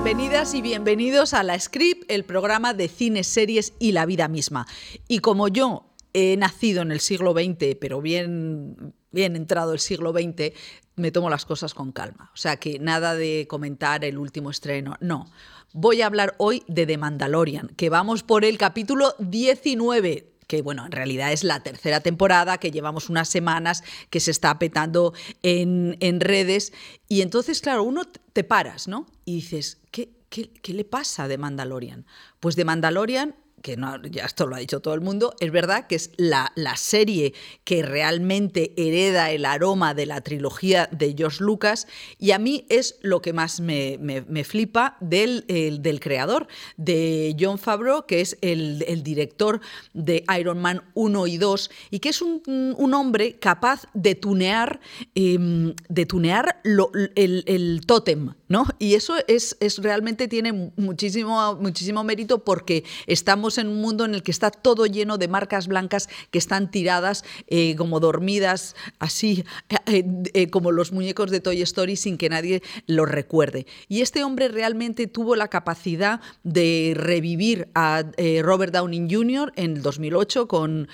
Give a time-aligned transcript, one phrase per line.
[0.00, 4.64] Bienvenidas y bienvenidos a La Script, el programa de cine, series y la vida misma.
[5.08, 10.12] Y como yo he nacido en el siglo XX, pero bien, bien entrado el siglo
[10.12, 10.54] XX,
[10.94, 12.30] me tomo las cosas con calma.
[12.32, 15.26] O sea que nada de comentar el último estreno, no.
[15.72, 20.84] Voy a hablar hoy de The Mandalorian, que vamos por el capítulo 19 que bueno,
[20.86, 25.96] en realidad es la tercera temporada, que llevamos unas semanas, que se está petando en,
[26.00, 26.72] en redes.
[27.06, 28.02] Y entonces, claro, uno
[28.32, 29.06] te paras, ¿no?
[29.24, 32.06] Y dices, ¿qué, qué, qué le pasa de Mandalorian?
[32.40, 35.86] Pues de Mandalorian que no, ya esto lo ha dicho todo el mundo, es verdad
[35.86, 41.42] que es la, la, serie que realmente hereda el aroma de la trilogía de George
[41.42, 41.86] Lucas
[42.18, 46.46] y a mí es lo que más me, me, me flipa del, el, del, creador,
[46.76, 49.60] de John Favreau, que es el, el, director
[49.94, 54.80] de Iron Man 1 y 2 y que es un, un hombre capaz de tunear,
[55.14, 58.66] eh, de tunear el, el tótem, ¿no?
[58.78, 64.14] Y eso es, es realmente tiene muchísimo, muchísimo mérito porque estamos en un mundo en
[64.14, 69.44] el que está todo lleno de marcas blancas que están tiradas eh, como dormidas, así
[69.86, 70.04] eh,
[70.34, 73.66] eh, como los muñecos de Toy Story sin que nadie los recuerde.
[73.88, 78.04] Y este hombre realmente tuvo la capacidad de revivir a
[78.42, 79.52] Robert Downey Jr.
[79.56, 80.88] en el 2008 con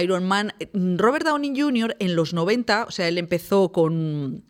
[0.00, 0.52] Iron Man.
[0.72, 1.96] Robert Downey Jr.
[1.98, 4.44] en los 90, o sea, él empezó con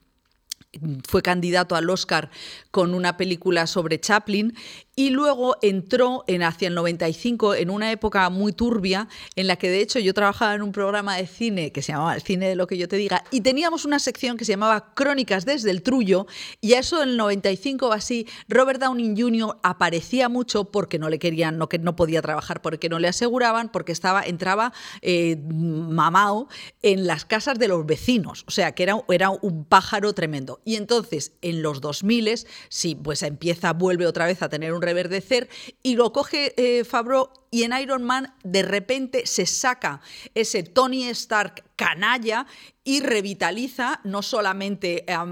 [1.07, 2.31] fue candidato al Oscar
[2.71, 4.55] con una película sobre Chaplin
[4.99, 9.69] y luego entró en hacia el 95 en una época muy turbia en la que
[9.69, 12.57] de hecho yo trabajaba en un programa de cine que se llamaba El cine de
[12.57, 15.83] lo que yo te diga y teníamos una sección que se llamaba Crónicas desde el
[15.83, 16.27] Trullo
[16.63, 19.59] y a eso en el 95 o así Robert Downey Jr.
[19.63, 23.71] aparecía mucho porque no le querían, no que no podía trabajar porque no le aseguraban,
[23.71, 26.49] porque estaba entraba eh, mamao
[26.81, 30.61] en las casas de los vecinos, o sea que era, era un pájaro tremendo.
[30.65, 35.49] Y entonces en los 2000 sí, pues empieza, vuelve otra vez a tener un reverdecer
[35.83, 40.01] y lo coge eh, Fabro y en Iron Man de repente se saca
[40.35, 42.47] ese Tony Stark canalla
[42.85, 45.25] y revitaliza no solamente a,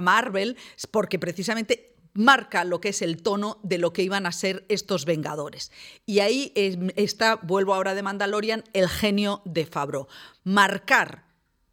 [0.00, 0.56] Marvel,
[0.90, 5.04] porque precisamente marca lo que es el tono de lo que iban a ser estos
[5.04, 5.72] Vengadores.
[6.06, 6.52] Y ahí
[6.96, 10.08] está, vuelvo ahora de Mandalorian, el genio de Fabro.
[10.44, 11.24] Marcar,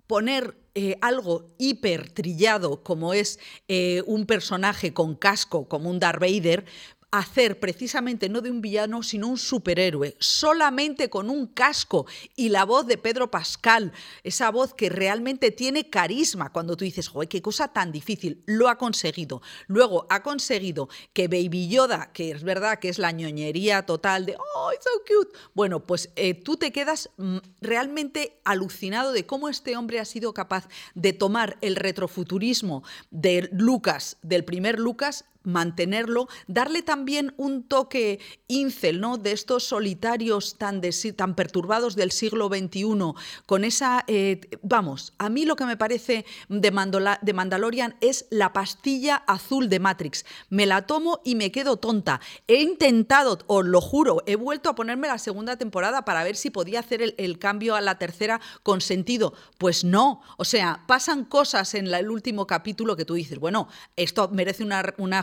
[0.08, 6.22] poner eh, algo hiper trillado como es eh, un personaje con casco como un Darth
[6.22, 6.66] Vader,
[7.12, 12.06] hacer precisamente no de un villano, sino un superhéroe, solamente con un casco
[12.36, 13.92] y la voz de Pedro Pascal,
[14.24, 18.70] esa voz que realmente tiene carisma cuando tú dices, joder, qué cosa tan difícil, lo
[18.70, 19.42] ha conseguido.
[19.68, 24.38] Luego ha conseguido que Baby Yoda, que es verdad que es la ñoñería total de,
[24.56, 29.50] oh, it's so cute, bueno, pues eh, tú te quedas mm, realmente alucinado de cómo
[29.50, 36.28] este hombre ha sido capaz de tomar el retrofuturismo de Lucas, del primer Lucas, mantenerlo,
[36.48, 39.18] darle también un toque incel, ¿no?
[39.18, 43.14] De estos solitarios tan, de, tan perturbados del siglo XXI,
[43.46, 48.26] con esa, eh, vamos, a mí lo que me parece de, Mandola, de Mandalorian es
[48.30, 50.26] la pastilla azul de Matrix.
[50.50, 52.22] Me la tomo y me quedo tonta.
[52.48, 56.50] He intentado, os lo juro, he vuelto a ponerme la segunda temporada para ver si
[56.50, 59.34] podía hacer el, cambio a la tercera con sentido.
[59.58, 64.30] Pues no, o sea, pasan cosas en el último capítulo que tú dices, bueno, esto
[64.30, 65.22] merece una, una.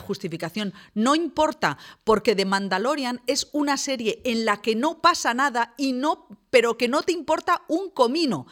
[0.94, 5.93] No importa, porque The Mandalorian es una serie en la que no pasa nada y
[5.93, 8.47] no, pero que no te importa un comino.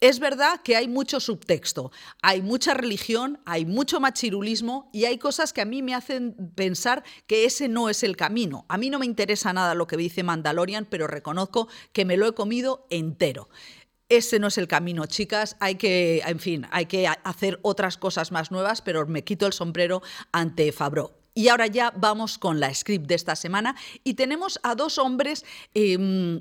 [0.00, 5.52] Es verdad que hay mucho subtexto, hay mucha religión, hay mucho machirulismo y hay cosas
[5.52, 8.66] que a mí me hacen pensar que ese no es el camino.
[8.68, 12.26] A mí no me interesa nada lo que dice Mandalorian, pero reconozco que me lo
[12.26, 13.48] he comido entero
[14.08, 15.56] ese no es el camino, chicas.
[15.60, 19.52] Hay que, en fin, hay que hacer otras cosas más nuevas, pero me quito el
[19.52, 21.18] sombrero ante Fabro.
[21.34, 25.44] Y ahora ya vamos con la script de esta semana y tenemos a dos hombres
[25.74, 26.40] eh,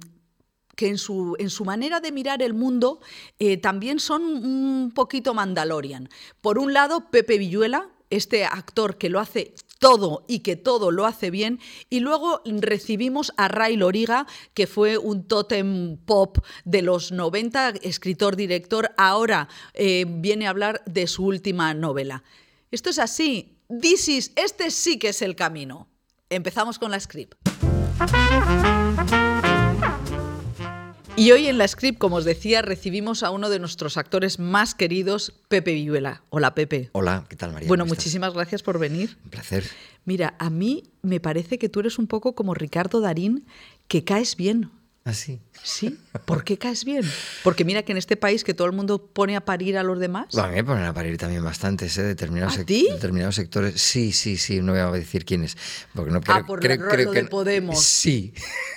[0.76, 3.00] que en su, en su, manera de mirar el mundo
[3.40, 6.10] eh, también son un poquito Mandalorian.
[6.42, 11.06] Por un lado, Pepe Villuela, este actor que lo hace todo y que todo lo
[11.06, 11.60] hace bien.
[11.90, 18.92] Y luego recibimos a Ray Loriga, que fue un totem pop de los 90, escritor-director,
[18.98, 22.24] ahora eh, viene a hablar de su última novela.
[22.72, 23.58] Esto es así.
[23.68, 25.90] This is, este sí que es el camino.
[26.30, 27.36] Empezamos con la script.
[31.16, 34.74] Y hoy en la script, como os decía, recibimos a uno de nuestros actores más
[34.74, 36.24] queridos, Pepe Villuela.
[36.32, 36.90] Hola, Pepe.
[36.94, 37.68] Hola, ¿qué tal, María?
[37.68, 38.38] Bueno, muchísimas estás?
[38.38, 39.16] gracias por venir.
[39.26, 39.64] Un placer.
[40.06, 43.46] Mira, a mí me parece que tú eres un poco como Ricardo Darín,
[43.88, 44.72] que caes bien.
[45.06, 45.42] ¿Ah, sí?
[46.24, 47.04] ¿por qué caes bien?
[47.44, 50.00] Porque mira que en este país que todo el mundo pone a parir a los
[50.00, 50.34] demás.
[50.38, 52.04] a mí me ponen a parir también bastantes, ¿eh?
[52.04, 52.88] Determinados, ¿A ti?
[52.90, 53.82] determinados sectores.
[53.82, 55.58] Sí, sí, sí, no voy a decir quiénes.
[55.94, 57.24] Porque no ah, por creo, creo que...
[57.24, 57.84] de Podemos.
[57.84, 58.34] Sí.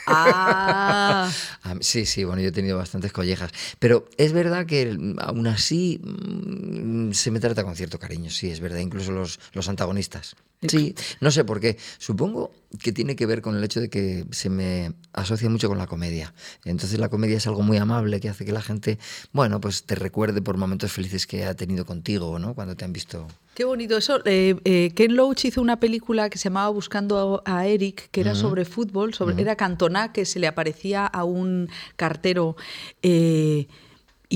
[0.08, 1.30] Ah.
[1.80, 3.52] sí, sí, bueno, yo he tenido bastantes collejas.
[3.78, 8.58] Pero es verdad que aún así mm, se me trata con cierto cariño, sí, es
[8.58, 10.34] verdad, incluso los, los antagonistas.
[10.66, 11.76] Sí, no sé por qué.
[11.98, 15.78] Supongo que tiene que ver con el hecho de que se me asocia mucho con
[15.78, 16.34] la comedia.
[16.64, 18.98] Entonces la comedia es algo muy amable que hace que la gente,
[19.32, 22.54] bueno, pues te recuerde por momentos felices que ha tenido contigo, ¿no?
[22.54, 23.26] Cuando te han visto.
[23.54, 24.20] Qué bonito eso.
[24.26, 28.34] Eh, eh, Ken Loach hizo una película que se llamaba Buscando a Eric, que era
[28.34, 32.56] sobre fútbol, sobre, era Cantona, que se le aparecía a un cartero.
[33.02, 33.66] Eh,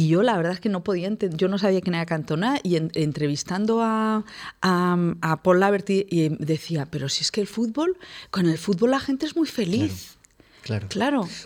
[0.00, 2.76] y yo la verdad es que no podía yo no sabía quién era Cantona y
[2.76, 4.24] entrevistando a,
[4.62, 7.98] a, Paul Laverty y decía, pero si es que el fútbol,
[8.30, 10.16] con el fútbol la gente es muy feliz.
[10.62, 10.86] Claro.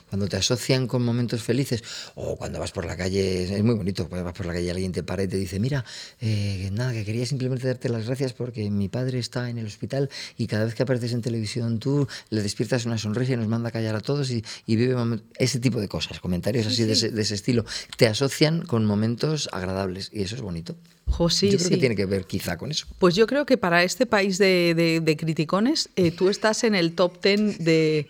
[0.09, 1.83] Cuando te asocian con momentos felices,
[2.15, 4.71] o cuando vas por la calle, es muy bonito, cuando vas por la calle y
[4.71, 5.85] alguien te para y te dice, mira,
[6.21, 10.11] eh, nada, que quería simplemente darte las gracias porque mi padre está en el hospital
[10.37, 13.69] y cada vez que apareces en televisión tú le despiertas una sonrisa y nos manda
[13.69, 14.95] a callar a todos y, vive
[15.39, 17.65] ese tipo de cosas, comentarios así De, ese, de ese estilo,
[17.97, 20.77] te asocian con momentos agradables y eso es bonito
[21.07, 22.87] yo creo que tiene que ver quizá con eso.
[22.99, 27.21] Pues yo creo que para este país de, criticones, eh, tú estás en el top
[27.21, 28.07] ten de,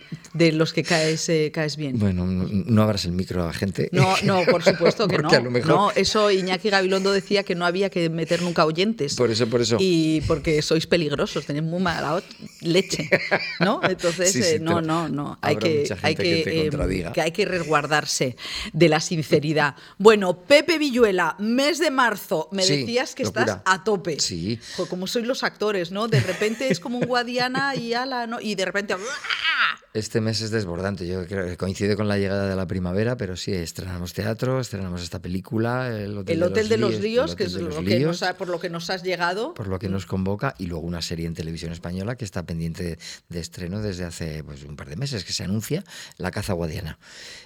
[0.52, 1.98] los que caes, eh, caes bien.
[1.98, 3.88] Bueno, no, abras el micro a la gente.
[3.92, 5.30] No, no, por supuesto que no.
[5.30, 9.16] No, eso Iñaki Gabilondo decía que no había que meter nunca oyentes.
[9.16, 9.76] Por eso, por eso.
[9.80, 12.22] Y porque sois peligrosos, tenéis muy mala
[12.60, 13.08] leche,
[13.60, 13.80] ¿no?
[13.88, 15.38] Entonces, eh, no, no, no.
[15.42, 16.70] Hay que, hay que,
[17.12, 18.36] que hay que resguardarse
[18.72, 19.74] de la sinceridad.
[19.98, 24.20] Bueno, Pepe Villuela, mes de marzo, me decía que estás a tope.
[24.20, 24.60] Sí.
[24.88, 26.08] Como sois los actores, ¿no?
[26.08, 28.40] De repente es como un Guadiana y ala, ¿no?
[28.40, 28.96] Y de repente.
[29.94, 31.06] Este mes es desbordante.
[31.06, 35.04] Yo creo que coincide con la llegada de la primavera, pero sí, estrenamos teatro, estrenamos
[35.04, 38.90] esta película, El Hotel, de, los Ríos, que es lo que por lo que nos
[38.90, 39.54] has llegado.
[39.54, 42.98] Por lo que nos convoca, y luego una serie en televisión española que está pendiente
[43.28, 45.84] de estreno desde hace pues, un par de meses, que se anuncia
[46.18, 46.98] La Caza Guadiana.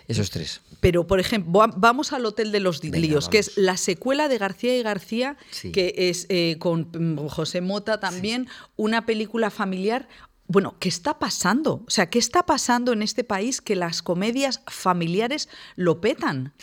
[0.07, 0.63] Esos tres.
[0.81, 4.75] Pero, por ejemplo, vamos al Hotel de los Líos, que es la secuela de García
[4.79, 5.37] y García,
[5.75, 10.09] que es eh, con mm, José Mota también, una película familiar.
[10.49, 11.85] Bueno, ¿qué está pasando?
[11.87, 16.55] O sea, ¿qué está pasando en este país que las comedias familiares lo petan?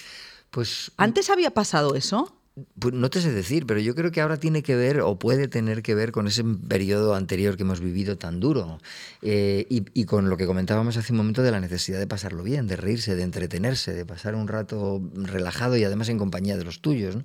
[0.49, 0.91] Pues.
[0.97, 2.35] ¿Antes había pasado eso?
[2.79, 5.49] Pues no te sé decir, pero yo creo que ahora tiene que ver o puede
[5.49, 8.79] tener que ver con ese periodo anterior que hemos vivido tan duro
[9.21, 12.65] eh, y, con lo que comentábamos hace un momento de la necesidad de pasarlo bien,
[12.67, 16.79] de reírse, de entretenerse, de pasar un rato relajado y además en compañía de los
[16.79, 17.17] tuyos.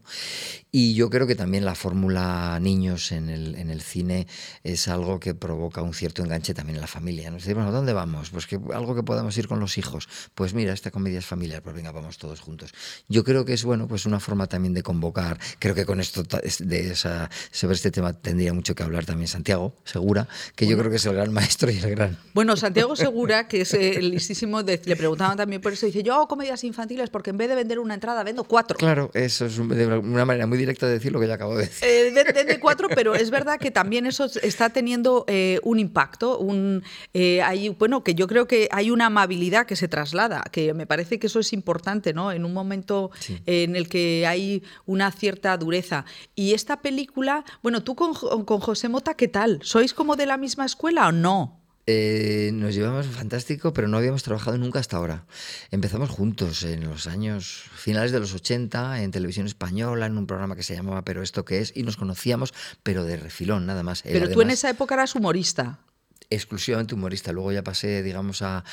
[0.73, 4.27] Y yo creo que también la fórmula niños en el, en el cine
[4.65, 7.31] es algo que provoca un cierto enganche también en la familia.
[7.31, 7.37] ¿no?
[7.37, 8.31] Es decir, bueno, ¿dónde vamos?
[8.31, 10.09] Pues que algo que podamos ir con los hijos.
[10.35, 12.73] Pues mira, esta comedia es familiar, pues venga, vamos todos juntos.
[13.09, 15.20] Yo creo que es bueno, pues una forma también de convocar
[15.59, 19.75] Creo que con esto de esa, sobre este tema tendría mucho que hablar también Santiago
[19.85, 22.19] Segura, que yo creo que es el gran maestro y el gran.
[22.35, 26.29] Bueno, Santiago Segura, que es el listísimo, le preguntaban también por eso, dice, yo hago
[26.29, 28.77] comedias infantiles porque en vez de vender una entrada vendo cuatro.
[28.77, 31.89] Claro, eso es una manera muy directa de decir lo que ya acabo de decir.
[31.89, 36.83] Eh, vende cuatro, pero es verdad que también eso está teniendo eh, un impacto, un,
[37.15, 40.87] eh, hay, bueno, que yo creo que hay una amabilidad que se traslada, que me
[40.87, 42.33] parece que eso es importante, ¿no?
[42.33, 43.11] En un momento
[43.47, 46.05] en el que hay una cierta dureza.
[46.35, 49.61] Y esta película, bueno, tú con, con José Mota, ¿qué tal?
[49.63, 51.61] ¿Sois como de la misma escuela o no?
[51.87, 55.25] Eh, nos llevamos fantástico, pero no habíamos trabajado nunca hasta ahora.
[55.71, 60.55] Empezamos juntos en los años finales de los 80 en televisión española, en un programa
[60.55, 64.03] que se llamaba Pero esto qué es, y nos conocíamos, pero de refilón, nada más.
[64.03, 65.81] pero tú en esa época eras humorista
[66.31, 67.33] exclusivamente humorista.
[67.33, 68.65] Luego ya pasé, digamos, a,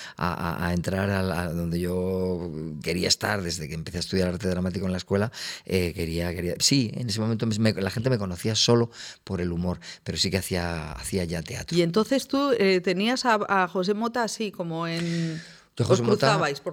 [0.73, 4.97] entrar a, donde yo quería estar desde que empecé a estudiar arte dramático en la
[4.97, 5.31] escuela.
[5.65, 8.91] Eh, quería, quería, sí, en ese momento la gente me conocía solo
[9.23, 11.77] por el humor, pero sí que hacía, hacía ya teatro.
[11.77, 15.41] Y entonces tú eh, tenías a José Mota así como en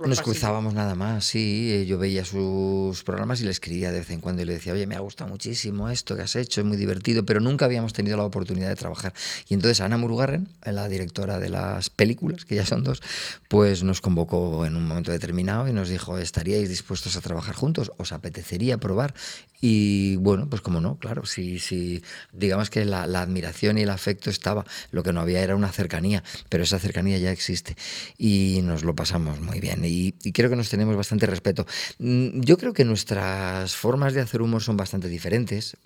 [0.07, 1.71] nos cruzábamos nada más, sí.
[1.73, 4.73] Eh, yo veía sus programas y le escribía de vez en cuando y le decía,
[4.73, 7.93] oye, me ha gustado muchísimo esto que has hecho, es muy divertido, pero nunca habíamos
[7.93, 9.13] tenido la oportunidad de trabajar.
[9.47, 13.03] Y entonces Ana Murugarren, la directora de las películas, que ya son dos,
[13.49, 17.93] pues nos convocó en un momento determinado y nos dijo, ¿estaríais dispuestos a trabajar juntos?
[17.99, 19.13] ¿Os apetecería probar?
[19.61, 23.89] Y bueno, pues como no, claro, si, si digamos que la, la, admiración y el
[23.89, 27.75] afecto estaba, lo que no había era una cercanía, pero esa cercanía ya existe.
[28.19, 31.67] Y nos lo pasamos muy bien y, y, creo que nos tenemos bastante respeto.
[31.99, 35.77] Mm, yo creo que nuestras formas de hacer humor son bastante diferentes,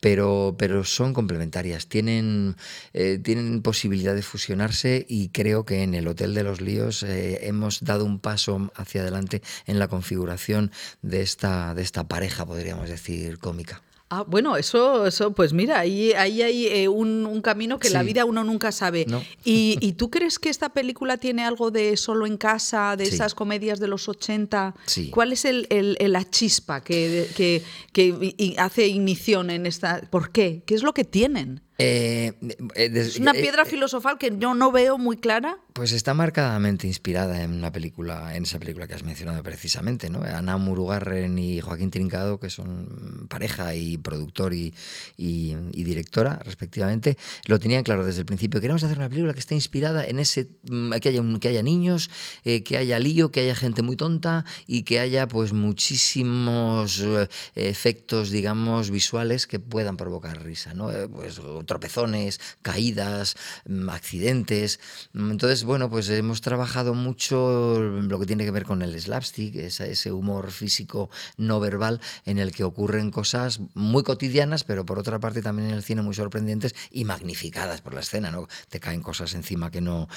[0.00, 2.56] pero, pero son complementarias, tienen,
[2.92, 7.46] eh, tienen posibilidad de fusionarse y creo que en el Hotel de los Líos eh,
[7.46, 12.88] hemos dado un paso hacia adelante en la configuración de esta, de esta pareja, podríamos
[12.88, 13.82] decir, cómica.
[14.14, 18.26] Ah, bueno, eso, eso, pues mira, ahí, ahí hay eh, un, camino que la vida
[18.26, 19.06] uno nunca sabe.
[19.42, 23.80] ¿Y, tú crees que esta película tiene algo de solo en casa, de esas comedias
[23.80, 24.74] de los 80?
[25.12, 30.02] ¿Cuál es el, la chispa que, que, que hace ignición en esta?
[30.10, 30.62] ¿Por qué?
[30.66, 31.62] ¿Qué es lo que tienen?
[31.78, 32.32] Eh,
[32.74, 35.58] eh, es una piedra filosofal que yo no veo muy clara.
[35.72, 40.22] Pues está marcadamente inspirada en una película, en esa película que has mencionado precisamente, ¿no?
[40.22, 44.74] Ana Murugarren y Joaquín Trincado, que son pareja y productor y,
[45.16, 48.60] directora, respectivamente, lo tenían claro desde el principio.
[48.60, 52.10] Queremos hacer una película que esté inspirada en ese mm, que haya, que haya niños,
[52.44, 57.28] eh, que haya lío, que haya gente muy tonta y que haya pues muchísimos eh,
[57.54, 60.90] efectos, digamos, visuales que puedan provocar risa, ¿no?
[60.90, 64.80] Eh, pues tropezones, caídas, mm, accidentes.
[65.14, 70.12] Entonces bueno, pues hemos trabajado mucho lo que tiene que ver con el slapstick, ese
[70.12, 75.42] humor físico no verbal en el que ocurren cosas muy cotidianas, pero por otra parte
[75.42, 78.48] también en el cine muy sorprendentes y magnificadas por la escena, ¿no?
[78.68, 80.08] Te caen cosas encima que no...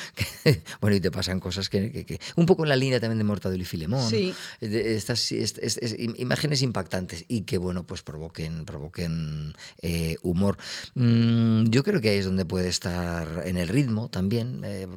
[0.82, 3.66] bueno, y te pasan cosas que, Un poco en la línea también de Mortadelo y
[3.66, 4.10] Filemón.
[4.10, 4.34] Sí.
[4.62, 10.58] Estas, imágenes impactantes y que, bueno, pues provoquen, provoquen eh, humor.
[10.96, 11.35] Mm,
[11.70, 14.62] yo creo que ahí es donde puede estar en el ritmo también.
[14.64, 14.88] Eh,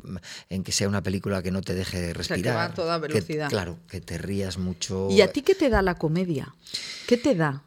[0.49, 2.43] en que sea una película que no te deje respirar.
[2.43, 3.49] que va a toda velocidad.
[3.49, 5.09] claro, que te rías mucho.
[5.11, 6.55] ¿Y a ti qué te da la comedia?
[7.07, 7.63] ¿Qué te da?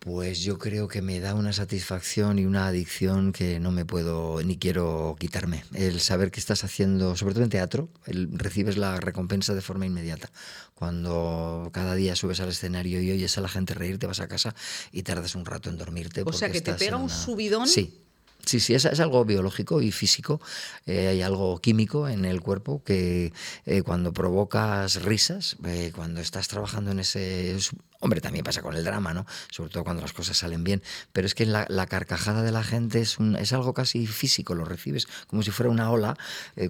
[0.00, 4.42] Pues yo creo que me da una satisfacción y una adicción que no me puedo
[4.42, 5.62] ni quiero quitarme.
[5.74, 10.32] El saber que estás haciendo, sobre todo en teatro, recibes la recompensa de forma inmediata.
[10.74, 14.28] Cuando cada día subes al escenario y oyes a la gente reír, te vas a
[14.28, 14.54] casa
[14.90, 16.22] y tardas un rato en dormirte.
[16.24, 17.68] O sea, que te pega un subidón.
[17.68, 18.02] Sí,
[18.44, 20.40] Sí, sí, es, es, algo biológico y físico.
[20.86, 23.32] Eh, hay algo químico en el cuerpo que
[23.66, 27.56] eh, cuando provocas risas, eh, cuando estás trabajando en ese...
[28.02, 29.26] Hombre, también pasa con el drama, ¿no?
[29.50, 30.82] Sobre todo cuando las cosas salen bien.
[31.12, 34.54] Pero es que la, la carcajada de la gente es, un, es algo casi físico,
[34.54, 36.16] lo recibes como si fuera una ola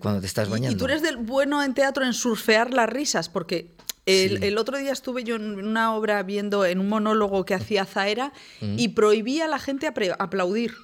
[0.00, 0.76] cuando te estás bañando.
[0.76, 3.70] Y, tú eres del bueno en teatro en surfear las risas, porque
[4.06, 7.84] el, el, otro día estuve yo en una obra viendo, en un monólogo que hacía
[7.86, 8.78] Zaera, mm.
[8.78, 9.86] y prohibía a la gente
[10.18, 10.74] aplaudir.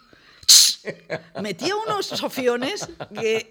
[1.42, 3.48] Metía unos sofiones que.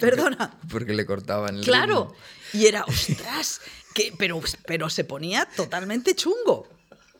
[0.00, 0.58] Perdona.
[0.70, 1.64] Porque le cortaban el.
[1.64, 2.14] Claro.
[2.52, 3.60] Y era, ostras,
[3.94, 6.68] que, pero, pero se ponía totalmente chungo.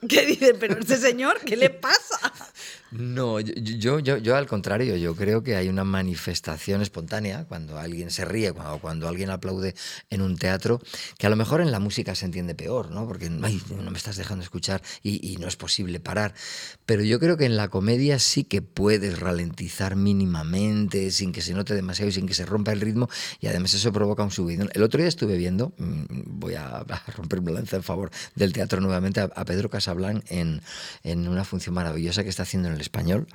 [0.07, 0.53] ¿Qué dice?
[0.55, 2.19] Pero este señor, ¿qué le pasa?
[2.91, 8.11] No, yo, yo, yo, al contrario, yo creo que hay una manifestación espontánea cuando alguien
[8.11, 9.75] se ríe, cuando, cuando alguien aplaude
[10.09, 10.81] en un teatro,
[11.17, 13.07] que a lo mejor en la música se entiende peor, ¿no?
[13.07, 13.39] Porque no
[13.91, 16.33] me estás dejando escuchar y, no es posible parar.
[16.85, 21.53] Pero yo creo que en la comedia sí que puedes ralentizar mínimamente, sin que se
[21.53, 24.69] note demasiado y sin que se rompa el ritmo, y además eso provoca un subidón.
[24.73, 26.83] El otro día estuve viendo, mm, voy a,
[27.15, 30.61] romper un lanza en favor del teatro nuevamente, a, Pedro Casablanc en,
[31.03, 33.27] en una función maravillosa que está haciendo en el español.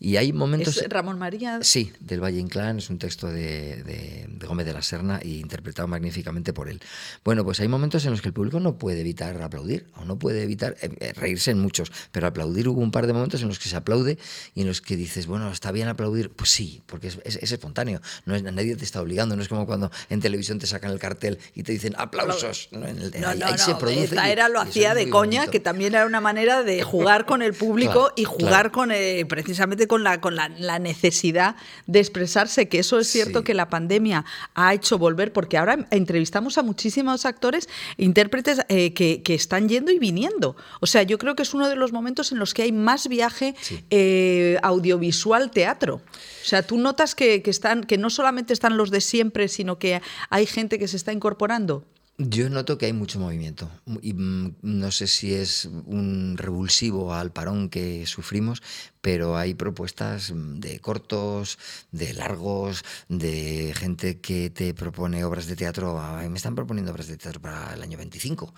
[0.00, 0.76] Y hay momentos...
[0.76, 1.58] ¿Es Ramón María?
[1.62, 5.88] Sí, del Valle Inclán, es un texto de, de, Gómez de la Serna y interpretado
[5.88, 6.80] magníficamente por él.
[7.24, 10.18] Bueno, pues hay momentos en los que el público no puede evitar aplaudir, o no
[10.18, 13.48] puede evitar eh, eh, reírse en muchos, pero aplaudir hubo un par de momentos en
[13.48, 14.18] los que se aplaude
[14.54, 18.00] y en los que dices, bueno, está bien aplaudir, pues sí, porque es, es, espontáneo,
[18.24, 20.98] no es, nadie te está obligando, no es como cuando en televisión te sacan el
[20.98, 22.68] cartel y te dicen aplausos.
[22.70, 25.60] No, en el, no, ahí, no, se produce Esta era lo hacía de coña, que
[25.60, 30.02] también era una manera de jugar con el público y jugar con eh, precisamente con,
[30.04, 34.24] la, con la, necesidad de expresarse, que eso es cierto que la pandemia
[34.54, 39.98] ha hecho volver, porque ahora entrevistamos a muchísimos actores, intérpretes eh, que, están yendo y
[39.98, 40.56] viniendo.
[40.80, 43.08] O sea, yo creo que es uno de los momentos en los que hay más
[43.08, 43.54] viaje
[43.90, 45.96] eh, audiovisual teatro.
[45.96, 49.78] O sea, tú notas que, que, están, que no solamente están los de siempre, sino
[49.78, 50.00] que
[50.30, 51.84] hay gente que se está incorporando.
[52.18, 53.70] Yo noto que hay mucho movimiento.
[54.00, 58.62] Y mm, no sé si es un revulsivo al parón que sufrimos,
[59.06, 61.60] pero hay propuestas de cortos,
[61.92, 66.02] de largos, de gente que te propone obras de teatro.
[66.28, 68.52] me están proponiendo obras de teatro para el año 25.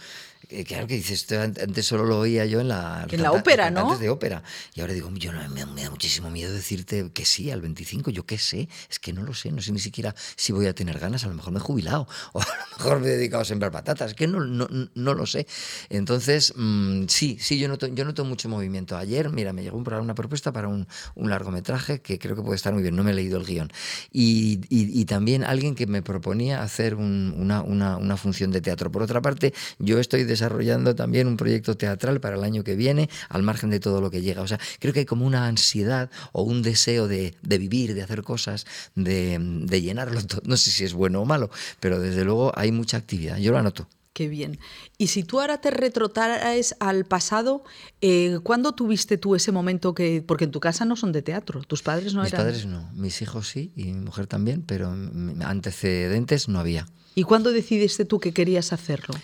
[0.51, 3.99] Eh, claro que dices, antes solo lo oía yo en la, en la ópera, ¿no?
[3.99, 4.43] de ópera.
[4.75, 8.11] Y ahora digo, yo no, me, me, da muchísimo miedo decirte que sí al 25.
[8.11, 10.75] Yo qué sé, es que no lo sé, no sé ni siquiera si voy a
[10.75, 11.25] tener ganas.
[11.25, 13.71] A lo mejor me he jubilado o a lo mejor me he dedicado a sembrar
[13.71, 15.47] patatas, que no, no, no lo sé.
[15.91, 18.97] Entonces, mm, sí, sí, yo noto, yo noto mucho movimiento.
[18.97, 22.73] Ayer, mira, me llegó un, una propuesta para un, largometraje que creo que puede estar
[22.73, 23.71] muy bien, no me he leído el guion.
[24.13, 28.91] Y, y, también alguien que me proponía hacer un, una, una, una función de teatro.
[28.91, 33.09] Por otra parte, yo estoy desarrollando también un proyecto teatral para el año que viene,
[33.29, 34.43] al margen de todo lo que llega.
[34.43, 38.03] O sea, creo que hay como una ansiedad o un deseo de, de vivir, de
[38.03, 40.21] hacer cosas, de, de llenarlo.
[40.45, 43.39] No sé si es bueno o malo, pero desde luego hay mucha actividad.
[43.39, 43.87] Yo lo anoto.
[44.19, 44.59] Qué bien.
[44.97, 47.63] Y si tú ahora te retrotraes al pasado,
[48.01, 50.25] eh, ¿cuándo tuviste tú ese momento que.?
[50.27, 52.45] Porque en tu casa no son de teatro, tus padres no mis eran.
[52.45, 54.91] Mis padres no, mis hijos sí y mi mujer también, pero
[55.45, 56.89] antecedentes no había.
[57.15, 59.15] ¿Y cuándo decidiste tú que querías hacerlo?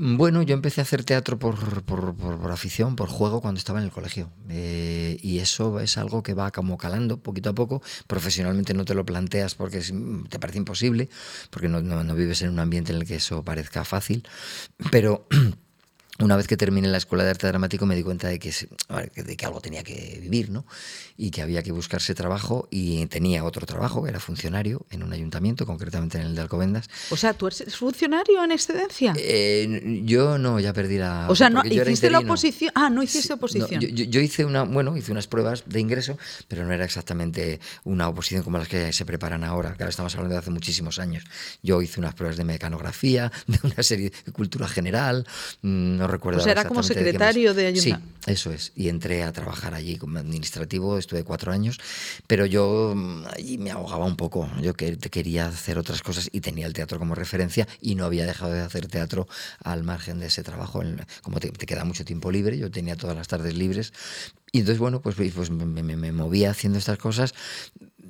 [0.00, 3.86] Bueno, yo empecé a hacer teatro por, por, por, afición, por juego, cuando estaba en
[3.86, 4.30] el colegio.
[4.48, 7.82] Eh, y eso es algo que va como calando poquito a poco.
[8.06, 9.80] Profesionalmente no te lo planteas porque
[10.28, 11.08] te parece imposible,
[11.50, 14.22] porque no, no, no vives en un ambiente en el que eso parezca fácil.
[14.92, 15.26] Pero
[16.20, 18.52] una vez que terminé la escuela de arte dramático me di cuenta de que,
[19.14, 20.64] de que algo tenía que vivir, ¿no?
[21.16, 25.12] Y que había que buscarse trabajo y tenía otro trabajo, que era funcionario en un
[25.12, 26.90] ayuntamiento, concretamente en el de Alcobendas.
[27.10, 29.14] O sea, ¿tú eres funcionario en excedencia?
[29.16, 31.26] Eh, yo no, ya perdí la...
[31.28, 32.72] O sea, no, ¿hiciste la oposición?
[32.74, 33.80] Ah, no hiciste oposición.
[33.80, 37.60] No, yo, yo, hice una, bueno, hice unas pruebas de ingreso, pero no era exactamente
[37.84, 40.98] una oposición como las que se preparan ahora, que ahora estamos hablando de hace muchísimos
[40.98, 41.24] años.
[41.62, 45.26] Yo hice unas pruebas de mecanografía, de una serie de cultura general,
[45.62, 46.40] no recuerdo.
[46.40, 48.22] O sea, era como secretario de, de ayuntamiento.
[48.24, 48.72] Sí, eso es.
[48.74, 51.78] Y entré a trabajar allí como administrativo, estuve cuatro años,
[52.26, 52.94] pero yo
[53.34, 54.48] allí me ahogaba un poco.
[54.60, 58.26] Yo que, quería hacer otras cosas y tenía el teatro como referencia y no había
[58.26, 59.28] dejado de hacer teatro
[59.62, 60.82] al margen de ese trabajo.
[61.22, 63.92] Como te, te queda mucho tiempo libre, yo tenía todas las tardes libres.
[64.50, 67.34] Y entonces, bueno, pues, pues me, me, me movía haciendo estas cosas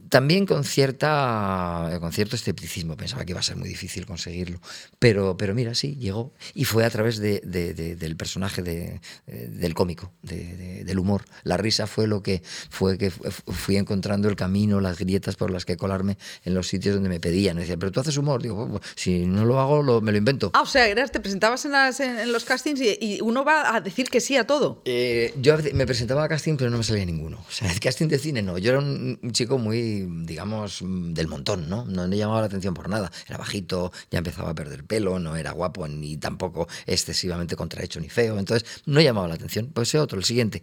[0.09, 4.61] también con, cierta, con cierto escepticismo, pensaba que iba a ser muy difícil conseguirlo,
[4.99, 9.75] pero, pero mira, sí, llegó y fue a través de, de, de, del personaje del
[9.75, 11.25] cómico, del humor.
[11.45, 15.65] La risa fue lo que fue que fui encontrando el camino, las grietas por las
[15.65, 17.57] que colarme en los sitios donde me pedían.
[17.57, 20.19] Me decían, pero tú haces humor, digo, pues, si no lo hago, lo, me lo
[20.19, 20.51] invento.
[20.55, 23.75] Ah, o sea, eras, te presentabas en, las, en, los castings y, y, uno va
[23.75, 24.83] a decir que sí a todo.
[24.85, 27.39] Eh, yo me presentaba a casting, pero no me salía ninguno.
[27.49, 28.59] O sea, el casting de cine no.
[28.59, 31.85] Yo era un chico muy digamos, del montón, ¿no?
[31.85, 33.11] No me llamaba la atención por nada.
[33.27, 38.09] Era bajito, ya empezaba a perder pelo, no era guapo ni tampoco excesivamente contrahecho ni
[38.09, 38.39] feo.
[38.39, 39.71] Entonces, no llamaba la atención.
[39.73, 40.63] Pues ese otro, el siguiente,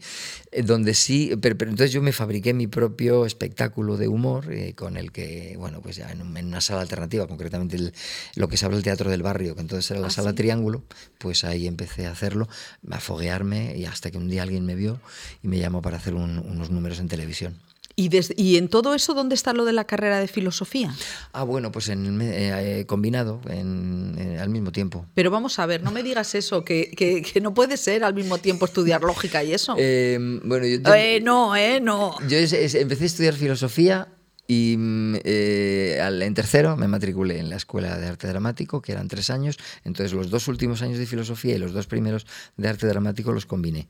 [0.64, 4.98] donde sí, pero, pero entonces yo me fabriqué mi propio espectáculo de humor eh, con
[4.98, 7.94] el que, bueno, pues ya en, en una sala alternativa, concretamente el,
[8.36, 10.38] lo que se habla el Teatro del Barrio, que entonces era la ¿Ah, sala sí?
[10.38, 10.84] Triángulo,
[11.18, 12.48] pues ahí empecé a hacerlo,
[12.90, 15.00] a foguearme y hasta que un día alguien me vio
[15.44, 17.58] y me llamó para hacer un, unos números en televisión.
[17.98, 20.94] ¿Y, desde, ¿Y, en todo eso dónde está lo de la carrera de filosofía?
[21.32, 25.06] Ah, bueno, pues en, eh, combinado en, en, al mismo tiempo.
[25.14, 28.14] Pero vamos a ver, no me digas eso, que, que, que no puede ser al
[28.14, 29.76] mismo tiempo estudiar lógica y eso.
[29.78, 32.18] Eh, bueno, yo, eh, no, eh, no.
[32.28, 34.10] Yo empecé a estudiar filosofía
[34.48, 34.78] y
[35.24, 39.58] eh, en tercero me matriculé en la Escuela de Arte Dramático, que eran tres años.
[39.84, 43.46] Entonces los dos últimos años de filosofía y los dos primeros de arte dramático los
[43.46, 43.88] combiné.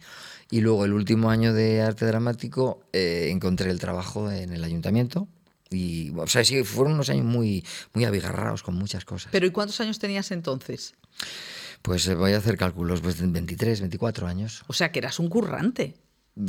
[0.51, 5.27] Y luego el último año de arte dramático eh, encontré el trabajo en el ayuntamiento.
[5.71, 9.29] Y, o sea, sí, fueron unos años muy, muy abigarrados con muchas cosas.
[9.31, 10.93] ¿Pero y cuántos años tenías entonces?
[11.81, 14.63] Pues voy a hacer cálculos, pues 23, 24 años.
[14.67, 15.95] O sea, que eras un currante.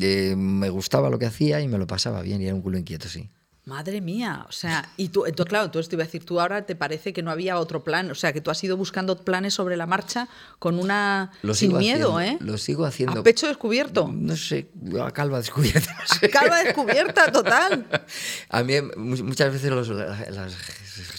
[0.01, 2.79] Eh, me gustaba lo que hacía y me lo pasaba bien y era un culo
[2.79, 3.31] inquieto, sí.
[3.67, 6.65] Madre mía, o sea, y tú, tú, claro, entonces te iba a decir, tú ahora
[6.65, 9.55] te parece que no había otro plan, o sea, que tú has ido buscando planes
[9.55, 10.29] sobre la marcha
[10.61, 11.33] con una...
[11.43, 12.49] Lo sin miedo, haciendo, ¿eh?
[12.49, 13.23] Lo sigo haciendo.
[13.23, 14.09] A pecho descubierto.
[14.09, 14.71] No sé,
[15.03, 15.97] a calva descubierta.
[15.99, 16.27] No sé.
[16.27, 17.89] A calva descubierta, total.
[18.51, 20.55] a mí muchas veces los, las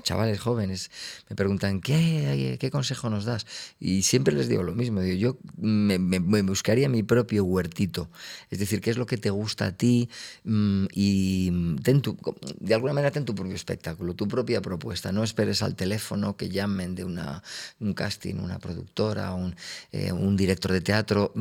[0.04, 0.92] chavales jóvenes
[1.30, 3.46] me preguntan, ¿qué, ¿qué consejo nos das?
[3.80, 8.10] Y siempre les digo lo mismo, digo, yo me, buscaría mi propio huertito,
[8.50, 10.10] es decir, qué es lo que te gusta a ti
[10.44, 12.18] mm, y ten tu,
[12.60, 16.50] de alguna manera ten tu propio espectáculo, tu propia propuesta, no esperes al teléfono que
[16.50, 17.44] llamen de una,
[17.80, 19.56] un casting, una productora, un,
[19.92, 21.34] eh, un director de teatro,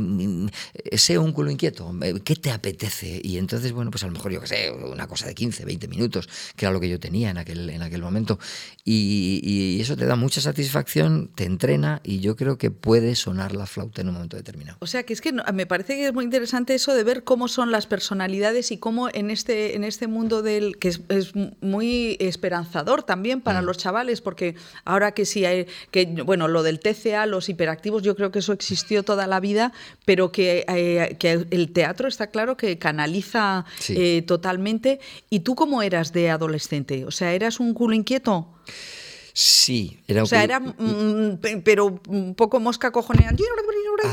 [0.93, 1.95] sé un culo inquieto,
[2.25, 3.21] ¿qué te apetece?
[3.23, 5.89] Y entonces, bueno, pues a lo mejor yo qué sé, una cosa de 15, 20
[5.89, 8.26] minutos, que era lo que yo tenía en aquel, en aquel momento,
[8.85, 13.55] y, y eso te da mucha satisfacción, te entrena y yo creo que puede sonar
[13.55, 14.79] la flauta en un momento determinado.
[14.81, 17.49] O sea, que es que me parece que es muy interesante eso de ver cómo
[17.49, 22.17] son las personalidades y cómo en este, en este mundo del que es, es muy
[22.21, 23.65] esperanzador también para mm.
[23.65, 28.17] los chavales, porque ahora que sí hay, que bueno, lo del TCA, los hiperactivos, yo
[28.17, 29.73] creo que eso existió toda la vida,
[30.05, 33.95] pero que, eh, que el teatro está claro que canaliza sí.
[33.97, 35.01] eh, totalmente.
[35.31, 37.05] ¿Y tú cómo eras de adolescente?
[37.05, 38.16] O sea, ¿eras un culo inquieto?
[39.33, 43.37] Sí, era O sea, era, mm, pe- pero un poco mosca cojoneando.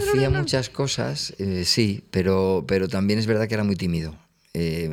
[0.09, 4.17] Hacía muchas cosas, eh, sí, pero, pero también es verdad que era muy tímido.
[4.55, 4.87] Eh,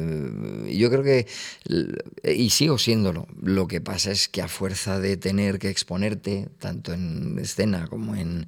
[0.75, 1.27] yo creo que,
[1.67, 1.95] l-
[2.25, 6.95] y sigo siéndolo, lo que pasa es que a fuerza de tener que exponerte, tanto
[6.95, 8.47] en escena como en,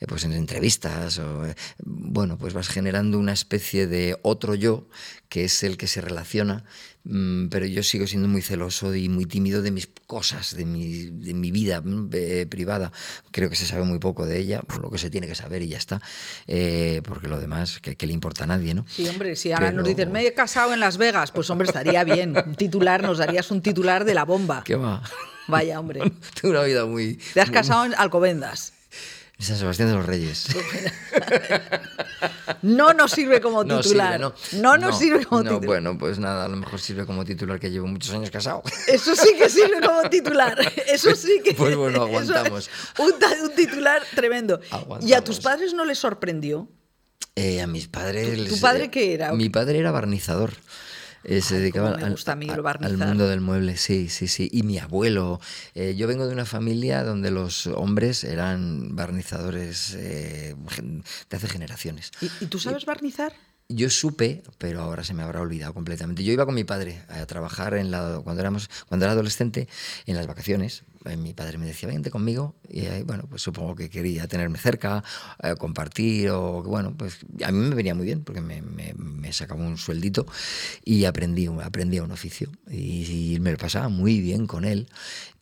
[0.00, 4.86] eh, pues en entrevistas, o, eh, bueno, pues vas generando una especie de otro yo,
[5.28, 9.26] que es el que se relaciona, mm, pero yo sigo siendo muy celoso y muy
[9.26, 12.92] tímido de mis cosas, de mi, de mi vida mm, eh, privada.
[13.32, 15.62] Creo que se sabe muy poco de ella, por lo que se tiene que saber
[15.62, 16.00] y ya está,
[16.46, 18.84] eh, porque lo demás, que, que le importa a nadie, ¿no?
[18.88, 22.04] Sí, hombre, si ahora nos dicen, me he casado en Las Vegas, pues hombre, estaría
[22.04, 22.36] bien.
[22.46, 24.62] Un titular, nos darías un titular de la bomba.
[24.64, 25.02] ¿Qué va?
[25.48, 26.00] Vaya, hombre.
[26.40, 27.18] Tengo una vida muy...
[27.34, 28.74] Te has muy- casado en Alcobendas.
[29.42, 30.46] San Sebastián de los Reyes.
[32.62, 34.12] No nos sirve como No titular.
[34.20, 34.76] sirve, no.
[34.76, 35.66] nos sirve como no, titular.
[35.66, 38.62] Bueno, pues nada, a lo mejor sirve como titular que llevo muchos años casado.
[38.86, 40.56] Eso sí que sirve como titular.
[40.86, 41.54] Eso sí que.
[41.54, 42.70] Pues bueno, aguantamos.
[42.98, 44.60] un, titular tremendo.
[44.70, 45.24] ¿Y a Aguantamos.
[45.24, 46.68] tus padres no les sorprendió?
[47.34, 48.28] Eh, a mis padres...
[48.36, 49.32] ¿Tu- tu les- padre eh, qué era?
[49.32, 50.52] Mi padre era barnizador.
[51.24, 52.16] Eh, se dedicaba al,
[52.80, 54.48] al mundo del mueble, sí, sí, sí.
[54.52, 55.40] Y mi abuelo.
[55.74, 60.54] eh, yo vengo de una familia donde los hombres eran barnizadores eh,
[61.30, 62.10] de hace generaciones.
[62.20, 63.32] ¿Y, y tú sabes barnizar?
[63.68, 66.24] Yo supe, pero ahora se me habrá olvidado completamente.
[66.24, 69.68] Yo iba con mi padre a trabajar en la, cuando, éramos, cuando era adolescente
[70.06, 70.82] en las vacaciones.
[71.04, 72.54] Eh, Mi padre me decía, vente conmigo.
[72.68, 75.02] Y ahí, bueno, pues supongo que quería tenerme cerca,
[75.42, 79.32] eh, compartir, o bueno, pues a mí me venía muy bien porque me, me- me
[79.32, 80.26] sacaba un sueldito
[80.84, 82.50] y aprendí, aprendía un oficio.
[82.70, 84.88] Y, y me lo pasaba muy bien con él.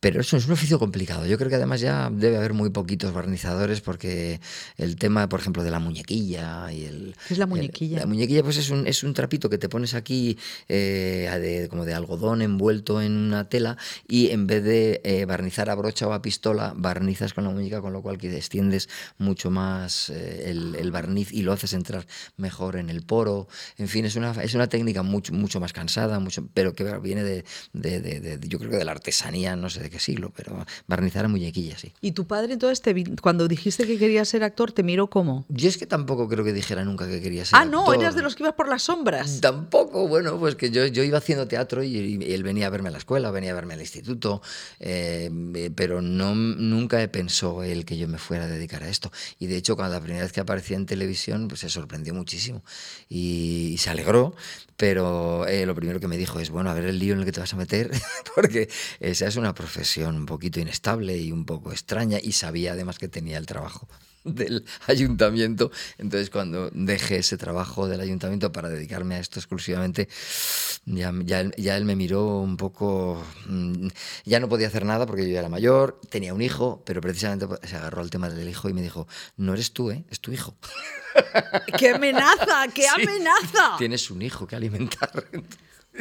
[0.00, 1.26] Pero eso es un oficio complicado.
[1.26, 4.40] Yo creo que además ya debe haber muy poquitos barnizadores porque
[4.78, 7.14] el tema, por ejemplo, de la muñequilla y el...
[7.28, 7.98] ¿Qué es la el- muñequilla?
[7.98, 11.84] la muñequilla pues es un, es un trapito que te pones aquí eh, de- como
[11.84, 13.76] de algodón envuelto en una tela
[14.08, 17.80] y en vez de eh, barnizar a brocha o a pistola, barnizas con la muñeca,
[17.80, 22.06] con lo cual que extiendes mucho más eh, el, el barniz y lo haces entrar
[22.36, 23.48] mejor en el poro.
[23.76, 27.24] En fin, es una, es una técnica mucho, mucho más cansada, mucho, pero que viene
[27.24, 30.32] de, de- de- de- yo creo que de la artesanía, no sé de qué siglo,
[30.34, 31.92] pero barnizar a muñequilla, sí.
[32.00, 35.44] ¿Y tu padre entonces, te cuando dijiste que querías ser actor, te miró como?
[35.48, 37.96] Yo es que tampoco creo que dijera nunca que quería ser Ah, no, actor.
[37.96, 39.40] eras de los que ibas por las sombras.
[39.40, 42.88] Tampoco, bueno, pues que yo, yo iba haciendo teatro y, y él venía a verme
[42.88, 44.42] a la escuela, venía a verme al instituto,
[44.78, 45.30] eh,
[45.74, 49.10] pero no, nunca pensó él que yo me fuera a dedicar a esto.
[49.38, 52.62] Y de hecho, cuando la primera vez que aparecía en televisión, pues se sorprendió muchísimo
[53.08, 54.34] y, y se alegró,
[54.76, 57.24] pero eh, lo primero que me dijo es, bueno, a ver el lío en el
[57.24, 57.90] que te vas a meter,
[58.34, 58.68] porque
[59.00, 63.08] esa es una profesión un poquito inestable y un poco extraña y sabía además que
[63.08, 63.88] tenía el trabajo
[64.24, 65.70] del ayuntamiento.
[65.98, 70.08] Entonces, cuando dejé ese trabajo del ayuntamiento para dedicarme a esto exclusivamente,
[70.84, 73.22] ya, ya, él- ya él me miró un poco.
[73.46, 73.88] mm,
[74.24, 77.46] Ya no podía hacer nada porque yo ya era mayor, tenía un hijo, pero precisamente
[77.66, 79.06] se agarró al tema del hijo y me dijo:
[79.36, 80.04] No eres tú, ¿eh?
[80.10, 80.56] es tu hijo.
[81.78, 82.66] ¡Qué amenaza!
[82.74, 83.02] ¡Qué Sí.
[83.02, 83.76] amenaza!
[83.78, 85.10] Tienes un hijo que alimentar.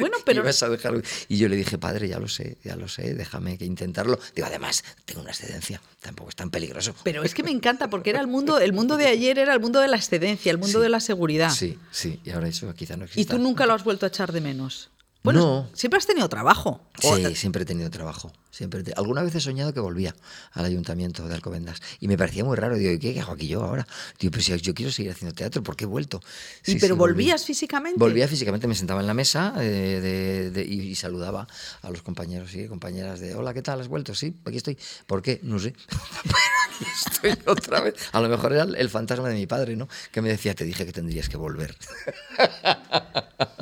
[0.00, 2.76] Bueno, pero- Y, vas a dejarlo- y yo le dije, padre, ya lo sé, ya
[2.76, 4.18] lo sé, déjame que intentarlo.
[4.34, 6.94] Digo, además, tengo una excedencia, tampoco es tan peligroso.
[7.04, 9.60] Pero es que me encanta porque era el mundo, el mundo de ayer era el
[9.60, 10.82] mundo de la excedencia, el mundo Sí.
[10.82, 11.50] de la seguridad.
[11.50, 13.34] Sí, sí, y ahora eso quizá no Y existe.
[13.34, 14.88] tú nunca lo has vuelto a echar de menos.
[15.22, 15.68] Bueno, No.
[15.76, 16.80] siempre has tenido trabajo.
[16.98, 18.32] Sí, siempre he tenido trabajo.
[18.50, 20.14] Siempre te- Alguna vez he soñado que volvía
[20.52, 22.76] al ayuntamiento de Alcobendas y me parecía muy raro.
[22.76, 23.86] Digo, ¿y qué hago aquí yo ahora?
[24.18, 26.20] Digo, pero si yo quiero seguir haciendo teatro, ¿por qué he vuelto?
[26.66, 27.12] ¿Y Sí, pero sí, volví.
[27.14, 27.98] volvías físicamente?
[27.98, 31.46] Volvía físicamente, me sentaba en la mesa eh, de- de- y, y saludaba
[31.82, 33.80] a los compañeros y compañeras de, hola, ¿qué tal?
[33.80, 34.14] ¿Has vuelto?
[34.14, 34.78] Sí, aquí estoy.
[35.06, 35.38] ¿Por qué?
[35.42, 35.74] No sé.
[36.24, 36.34] Pero
[36.74, 37.94] aquí estoy otra vez.
[38.12, 39.86] A lo mejor era el, el fantasma de mi padre, ¿no?
[40.12, 41.76] Que me decía, te dije que tendrías que volver.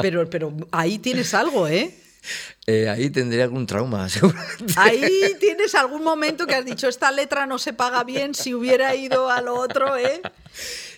[0.00, 1.94] Pero, pero ahí tienes algo, ¿eh?
[2.66, 4.74] Eh, ahí tendría algún trauma, seguramente.
[4.76, 8.94] Ahí tienes algún momento que has dicho, esta letra no se paga bien si hubiera
[8.94, 10.20] ido a lo otro, ¿eh?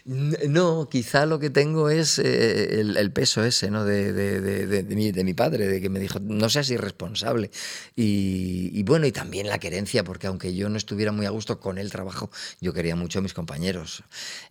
[0.06, 3.84] No, quizá lo que tengo es eh, el, el peso ese, ¿no?
[3.84, 7.50] De, de- de- mi, de mi padre, de que me dijo, no seas irresponsable.
[7.94, 11.60] Y, y bueno, y también la querencia, porque aunque yo no estuviera muy a gusto
[11.60, 14.02] con el trabajo, yo quería mucho a mis compañeros.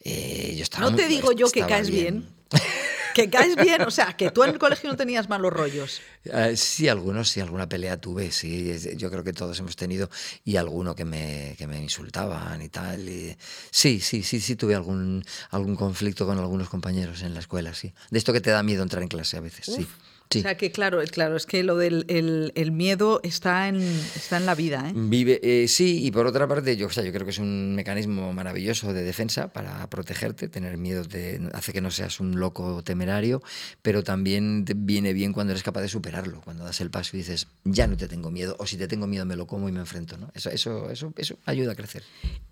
[0.04, 2.30] Eh, yo estaba No muy- te digo yo que caes bien.
[3.16, 6.00] Que caes bien, o sea, que tú en el colegio no tenías malos rollos.
[6.26, 10.10] Eh, sí, algunos, sí, alguna pelea tuve, sí, yo creo que todos hemos tenido,
[10.46, 13.10] y alguno que me, que me insultaban y tal.
[13.10, 13.36] y-
[13.72, 17.92] sí, sí, sí, sí, tuve algún, algún conflicto con algunos compañeros en la escuela, sí.
[18.12, 19.88] De esto que te da miedo entrar en clase a veces, sí.
[20.38, 24.46] O sea que claro, claro, es que lo del el, miedo está en, está en
[24.46, 24.88] la vida.
[24.88, 24.94] ¿eh?
[24.94, 27.74] Vive, eh, sí, y por otra parte, yo, o sea, yo creo que es un
[27.74, 30.48] mecanismo maravilloso de defensa para protegerte.
[30.48, 33.42] Tener miedo te hace que no seas un loco temerario,
[33.82, 37.22] pero también te viene bien cuando eres capaz de superarlo, cuando das el paso y
[37.22, 39.72] dices, ya no te tengo miedo, o si te tengo miedo me lo como y
[39.72, 40.16] me enfrento.
[40.18, 40.30] ¿no?
[40.36, 42.04] Eso, eso, eso, eso ayuda a crecer.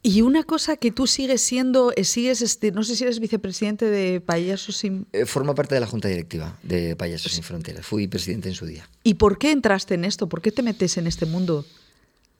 [0.01, 3.85] Y una cosa que tú sigues siendo, eh, sigues, este, no sé si eres vicepresidente
[3.85, 5.05] de Payasos Sin...
[5.27, 8.87] formo parte de la Junta Directiva de Payasos Sin Fronteras fui presidente en su día.
[9.03, 10.27] ¿Y por qué entraste en esto?
[10.27, 11.65] ¿Por qué te metes en este mundo?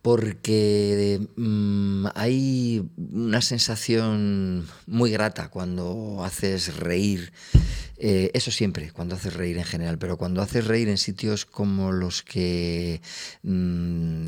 [0.01, 7.31] Porque mm, hay una sensación muy grata cuando haces reír.
[7.99, 11.91] Eh, eso siempre, cuando haces reír en general, pero cuando haces reír en sitios como
[11.91, 13.01] los que
[13.41, 14.27] mm,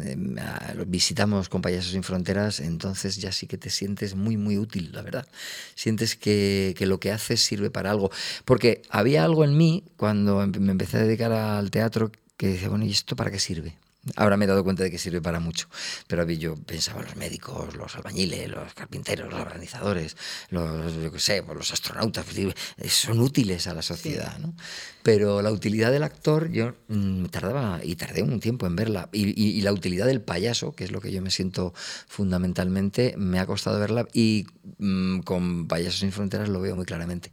[0.88, 5.04] visitamos con Payasos sin Fronteras, entonces ya sí que te sientes muy, muy útil, la
[5.04, 5.28] verdad.
[5.76, 8.10] Sientes que, que lo que haces sirve para algo.
[8.46, 12.86] Porque había algo en mí cuando me empecé a dedicar al teatro que decía, bueno,
[12.86, 13.76] ¿y esto para qué sirve?
[14.16, 15.68] Ahora me he dado cuenta de que sirve para mucho,
[16.08, 20.16] pero yo pensaba los médicos, los albañiles, los carpinteros, los organizadores,
[20.50, 22.56] los, yo sé, pues los astronautas, pues
[22.94, 24.56] son útiles a la sociedad, ¿no?
[25.04, 29.62] Pero la utilidad del actor, yo mm, tardaba y tardé un tiempo en verla, y,
[29.62, 31.74] la utilidad del payaso, que es lo que yo me siento
[32.08, 37.32] fundamentalmente, me ha costado verla y mm, con Payasos sin Fronteras lo veo muy claramente.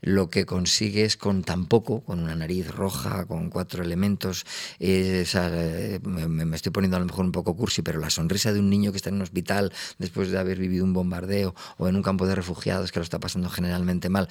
[0.00, 4.46] Lo que consigues con tan poco, con una nariz roja, con cuatro elementos,
[4.78, 5.34] es,
[6.18, 8.70] eh, me, estoy poniendo a lo mejor un poco cursi, pero la sonrisa de un
[8.70, 12.02] niño que está en un hospital después de haber vivido un bombardeo o en un
[12.02, 14.28] campo de refugiados que lo está pasando generalmente mal,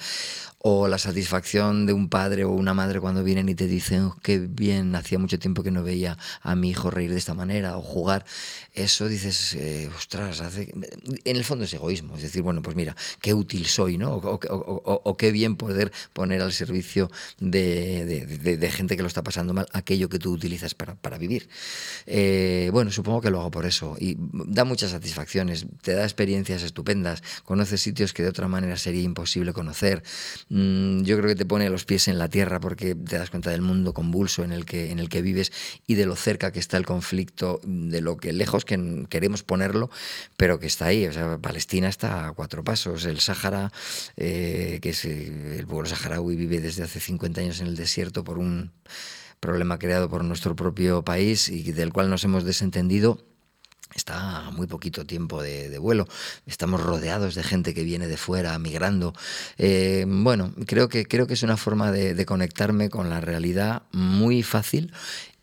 [0.58, 4.16] o la satisfacción de un padre o una madre cuando vienen y te dicen oh,
[4.22, 7.76] qué bien, hacía mucho tiempo que no veía a mi hijo reír de esta manera
[7.76, 8.24] o jugar,
[8.74, 10.72] eso dices, eh, ostras, hace...
[11.24, 14.14] en el fondo es egoísmo, es decir, bueno, pues mira, qué útil soy, ¿no?
[14.16, 20.08] O, qué bien poder poner al servicio de, gente que lo está pasando mal aquello
[20.08, 21.48] que tú utilizas para vivir.
[22.06, 26.62] Eh, bueno, supongo que lo hago por eso y da muchas satisfacciones, te da experiencias
[26.62, 30.02] estupendas, conoces sitios que de otra manera sería imposible conocer.
[30.48, 33.50] Mm, yo creo que te pone los pies en la tierra porque te das cuenta
[33.50, 35.52] del mundo convulso en el que, en el que vives
[35.86, 39.90] y de lo cerca que está el conflicto, de lo que lejos que queremos ponerlo,
[40.36, 41.06] pero que está ahí.
[41.06, 43.04] O sea, Palestina está a cuatro pasos.
[43.04, 43.72] El Sáhara,
[44.16, 48.38] eh, que es el pueblo saharaui, vive desde hace 50 años en el desierto por
[48.38, 48.70] un
[49.40, 53.24] problema creado por nuestro propio país y del cual nos hemos desentendido
[53.94, 56.06] está a muy poquito tiempo de, vuelo.
[56.46, 59.14] Estamos rodeados de gente que viene de fuera, migrando.
[59.58, 64.42] Eh, bueno, creo que, creo que es una forma de, conectarme con la realidad muy
[64.42, 64.92] fácil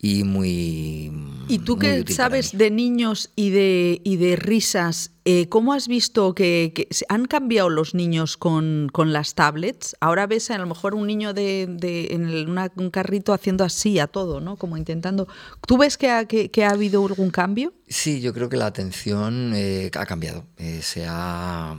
[0.04, 1.14] y muy...
[1.48, 6.36] ¿Y tú qué sabes de niños y de, y de risas eh, ¿Cómo has visto
[6.36, 9.96] que, han cambiado los niños con, las tablets?
[10.02, 11.64] Ahora ves a lo mejor un niño de,
[12.12, 14.58] en un carrito haciendo así a todo, ¿no?
[14.58, 15.30] Como intentando.
[15.66, 17.74] ¿Tú ves que ha, que, ha habido algún cambio?
[17.88, 20.46] Sí, yo creo que la atención eh, ha cambiado.
[20.58, 21.78] Eh, se ha,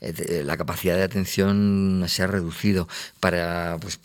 [0.00, 2.88] la capacidad de atención se ha reducido
[3.20, 4.00] para, pues,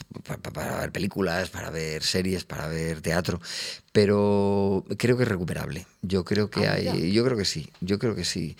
[0.53, 3.41] para ver películas, para ver series, para ver teatro
[3.91, 5.87] pero creo que es recuperable.
[6.01, 8.55] Yo creo que ah, hay, yo creo que sí, yo creo que sí,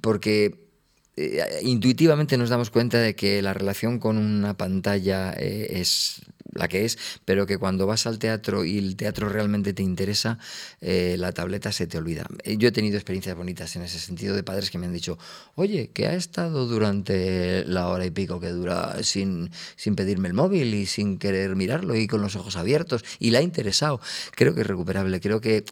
[0.00, 0.70] porque
[1.16, 6.68] eh, intuitivamente nos damos cuenta de que la relación con una pantalla eh, es la
[6.68, 10.38] que es, pero que cuando vas al teatro y el teatro realmente te interesa,
[10.80, 12.26] eh, la tableta se te olvida.
[12.44, 15.18] Yo he tenido experiencias bonitas en ese sentido de padres que me han dicho,
[15.54, 20.34] oye, que ha estado durante la hora y pico que dura sin, sin pedirme el
[20.34, 24.00] móvil y sin querer mirarlo y con los ojos abiertos y le ha interesado.
[24.32, 25.64] Creo que es recuperable, creo que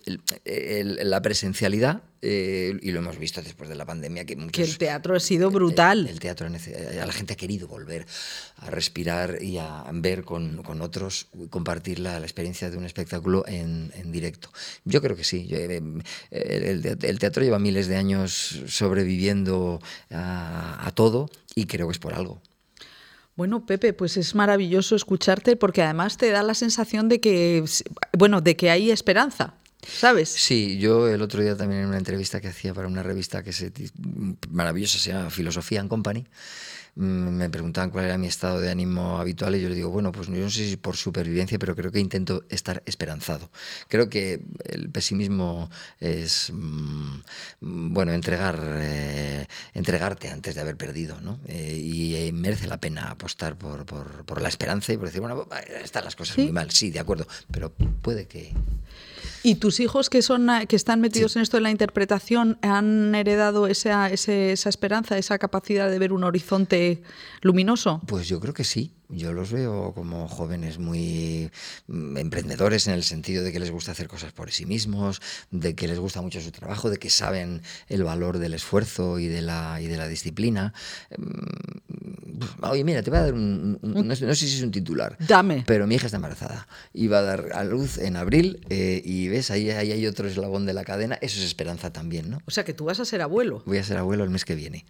[0.45, 5.15] la presencialidad eh, y lo hemos visto después de la pandemia, que, que el teatro
[5.15, 6.07] ha sido brutal.
[6.07, 8.07] El, teatro, la gente ha querido volver
[8.57, 13.45] a respirar y a ver con, con otros, compartir la, la, experiencia de un espectáculo
[13.47, 14.51] en, en directo.
[14.85, 15.49] Yo creo que sí.
[15.51, 15.81] Eh,
[16.31, 21.99] el, el, teatro lleva miles de años sobreviviendo a, a todo y creo que es
[21.99, 22.41] por algo.
[23.39, 27.65] Bueno, Pepe, pues es maravilloso escucharte porque además te da la sensación de que,
[28.19, 29.55] bueno, de que hay esperanza.
[29.87, 30.29] ¿Sabes?
[30.31, 33.53] Sí, yo el otro día también en una entrevista que hacía para una revista que
[33.53, 33.73] se
[34.51, 36.27] maravillosa, se llama Filosofía and Company,
[36.97, 40.11] mm, me preguntaban cuál era mi estado de ánimo habitual y yo le digo, bueno,
[40.11, 43.51] pues yo no sé si por supervivencia, pero creo que intento estar esperanzado.
[43.87, 47.21] Creo que el pesimismo es, mm,
[47.61, 51.39] bueno, entregar, eh, entregarte antes de haber perdido, ¿no?
[51.47, 55.49] Eh, y eh, merece la pena apostar por, por, la esperanza y por decir, bueno,
[55.83, 58.53] están las cosas muy mal, sí, de acuerdo, pero puede que
[59.43, 63.67] ¿Y tus hijos que son que están metidos en esto de la interpretación han heredado
[63.67, 67.03] esa, esa esperanza, esa capacidad de ver un horizonte
[67.43, 68.01] luminoso?
[68.07, 68.98] Pues yo creo que sí.
[69.11, 71.51] Yo los veo como jóvenes muy
[71.87, 75.75] mm, emprendedores en el sentido de que les gusta hacer cosas por sí mismos, de
[75.75, 79.41] que les gusta mucho su trabajo, de que saben el valor del esfuerzo y de
[79.41, 80.75] la, y de la disciplina.
[81.17, 83.79] Mm, oye, mira, te voy a dar un...
[83.81, 85.17] no, sé, si es un titular.
[85.27, 85.65] Dame.
[85.67, 86.69] Pero mi hija está embarazada.
[86.93, 90.29] Y va a dar a luz en abril eh, y ves, ahí, ahí hay otro
[90.29, 91.19] eslabón de la cadena.
[91.23, 92.43] Eso es esperanza también, ¿no?
[92.45, 93.63] O sea que tú vas a ser abuelo.
[93.65, 94.85] Voy a ser abuelo el mes que viene.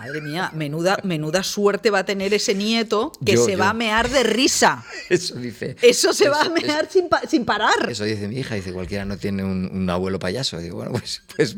[0.00, 4.08] Madre mía, menuda, menuda suerte va a tener ese nieto que se va a mear
[4.08, 4.82] de risa.
[5.10, 5.76] Eso dice.
[5.82, 7.90] Eso se va a mear sin, parar.
[7.90, 10.56] Eso dice mi hija, dice, cualquiera no tiene un, abuelo payaso.
[10.56, 11.54] digo, bueno, pues, pues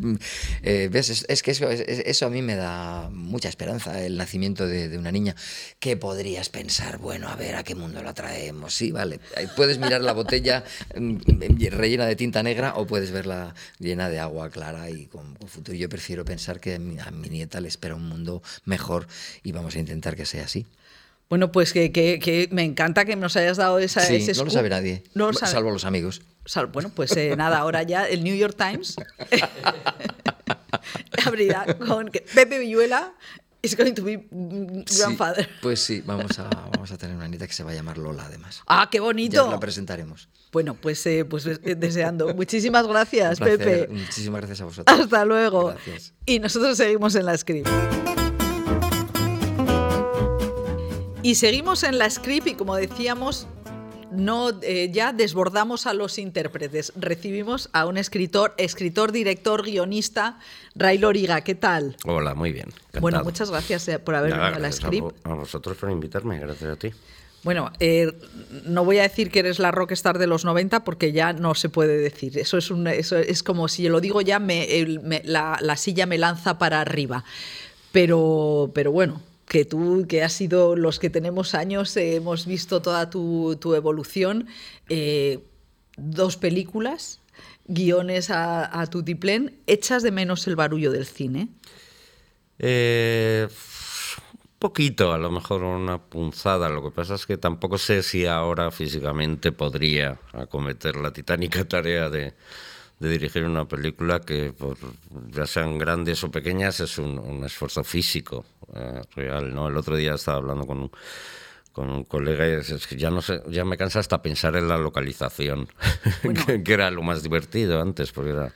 [0.64, 4.98] eh, ves, es, que eso, eso, a mí me da mucha esperanza, el nacimiento de,
[4.98, 5.36] una niña.
[5.78, 6.98] ¿Qué podrías pensar?
[6.98, 8.74] Bueno, a ver, ¿a qué mundo la traemos?
[8.74, 9.20] Sí, vale.
[9.54, 10.64] Puedes mirar la botella
[10.96, 11.18] mm,
[11.70, 15.76] rellena de tinta negra o puedes verla llena de agua clara y con, futuro.
[15.76, 18.31] Yo prefiero pensar que a mi nieta le espera un mundo
[18.64, 19.06] mejor
[19.42, 20.66] y vamos a intentar que sea así.
[21.28, 25.02] Bueno, pues que, me encanta que nos hayas dado esa, sí, No lo sabe nadie,
[25.32, 26.22] salvo los amigos.
[26.72, 28.96] bueno, pues eh, nada, ahora ya el New York Times
[31.26, 33.14] abrirá con Pepe Villuela
[33.62, 35.48] is going to be grandfather.
[35.62, 38.26] pues sí, vamos a, vamos a tener una nieta que se va a llamar Lola,
[38.26, 38.62] además.
[38.66, 39.44] ¡Ah, qué bonito!
[39.44, 40.28] Ya la presentaremos.
[40.52, 42.34] Bueno, pues, eh, pues eh, deseando.
[42.34, 43.88] Muchísimas gracias, Pepe.
[43.88, 45.00] Muchísimas gracias a vosotros.
[45.00, 45.68] Hasta luego.
[45.68, 46.12] Gracias.
[46.26, 47.68] Y nosotros seguimos en la script.
[51.24, 53.46] Y seguimos en la script y como decíamos,
[54.10, 56.92] no eh, ya desbordamos a los intérpretes.
[56.96, 60.40] Recibimos a un escritor, escritor, director, guionista,
[60.74, 61.42] Ray Loriga.
[61.42, 61.96] ¿Qué tal?
[62.06, 62.70] Hola, muy bien.
[63.00, 65.14] Bueno, muchas gracias eh, por haber venido a la script.
[65.22, 66.90] A, vosotros por invitarme, gracias a ti.
[67.44, 68.12] Bueno, eh,
[68.64, 71.68] no voy a decir que eres la rockstar de los 90 porque ya no se
[71.68, 72.36] puede decir.
[72.36, 74.66] Eso es, un, eso es como si lo digo ya, me,
[75.22, 77.24] la, la, silla me lanza para arriba.
[77.92, 79.20] Pero, pero bueno,
[79.52, 84.46] que tú, que has sido los que tenemos años, eh, hemos visto toda tu, evolución.
[84.88, 85.40] Eh,
[85.98, 87.20] dos películas,
[87.66, 89.58] guiones a, a tiplén.
[89.66, 91.48] ¿Echas de menos el barullo del cine?
[92.58, 93.46] Eh,
[94.58, 96.70] poquito, a lo mejor una punzada.
[96.70, 102.08] Lo que pasa es que tampoco sé si ahora físicamente podría acometer la titánica tarea
[102.08, 102.32] de
[103.02, 104.76] de dirigir una película que, por,
[105.32, 108.44] ya sean grandes o pequeñas, es un, esfuerzo físico
[108.76, 109.52] eh, real.
[109.52, 109.66] ¿no?
[109.66, 110.90] El otro día estaba hablando con un,
[111.72, 114.68] con un colega y es que ya no sé, ya me cansa hasta pensar en
[114.68, 115.66] la localización,
[116.64, 118.52] que, era lo más divertido antes, porque era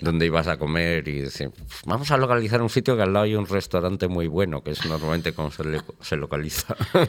[0.00, 1.50] donde ibas a comer y decir,
[1.86, 4.84] vamos a localizar un sitio que al lado hay un restaurante muy bueno, que es
[4.86, 6.76] normalmente como se, localiza.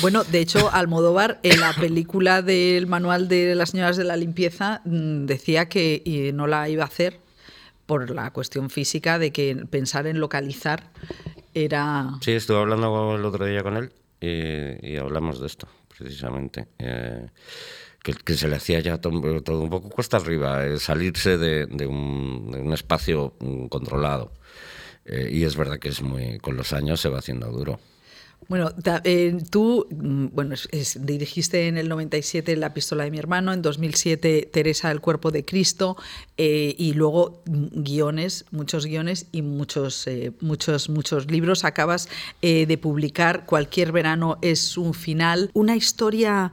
[0.00, 4.82] Bueno, de hecho, Almodóvar, en la película del manual de las señoras de la limpieza,
[4.84, 7.20] mm, decía que no la iba a hacer
[7.86, 10.90] por la cuestión física de que pensar en localizar
[11.54, 12.10] era...
[12.20, 16.66] Sí, estuve hablando el otro día con él y, hablamos de esto, precisamente.
[16.78, 17.28] Eh,
[18.04, 23.34] que, se le hacía ya todo, un poco cuesta arriba, eh, salirse de, un, espacio
[23.40, 24.32] mm, controlado.
[25.06, 27.80] Eh, y es verdad que es muy, con los años se va haciendo duro.
[28.46, 28.70] Bueno,
[29.04, 30.54] eh, tú mm, bueno,
[31.00, 35.46] dirigiste en el 97 La pistola de mi hermano, en 2007 Teresa, el cuerpo de
[35.46, 35.96] Cristo,
[36.36, 40.06] y luego mm, guiones, muchos guiones y muchos,
[40.40, 41.64] muchos, muchos libros.
[41.64, 42.10] Acabas
[42.42, 46.52] de publicar Cualquier verano es un final, una historia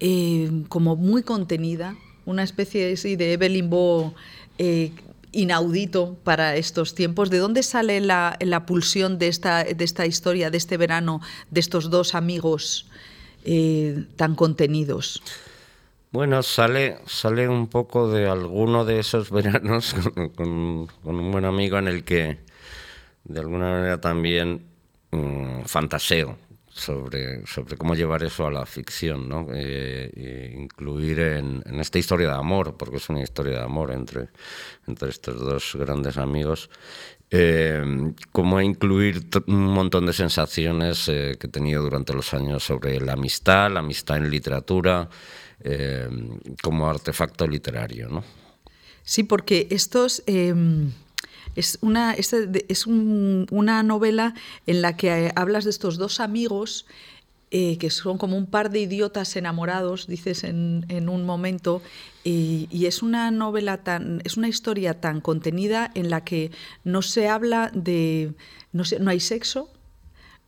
[0.00, 4.14] eh, como muy contenida, una especie de Evelyn Bow
[4.58, 4.92] eh,
[5.32, 7.28] inaudito para estos tiempos.
[7.30, 11.90] ¿De dónde sale la, pulsión de esta, de esta, historia, de este verano, de estos
[11.90, 12.86] dos amigos
[13.44, 15.22] eh, tan contenidos?
[16.12, 19.94] Bueno, sale, sale un poco de alguno de esos veranos
[20.34, 22.38] con, un buen amigo en el que
[23.24, 24.64] de alguna manera también
[25.12, 26.36] mm, fantaseo
[26.72, 29.48] sobre, sobre cómo llevar eso a la ficción, ¿no?
[29.52, 34.28] Eh, incluir en, esta historia de amor, porque es una historia de amor entre,
[34.86, 36.70] entre estos dos grandes amigos,
[37.30, 37.82] eh,
[38.32, 43.12] cómo incluir un montón de sensaciones eh, que he tenido durante los años sobre la
[43.12, 45.08] amistad, la amistad en literatura,
[46.62, 48.24] como artefacto literario, ¿no?
[49.02, 50.90] Sí, porque estos em,
[51.56, 54.34] es una, es, una novela
[54.66, 56.86] en la que eh, hablas de estos dos amigos
[57.52, 61.82] eh, que son como un par de idiotas enamorados, dices en, un momento,
[62.22, 66.52] y, es una novela tan, es una historia tan contenida en la que
[66.84, 68.34] no se habla de,
[68.72, 69.68] no, no hay sexo,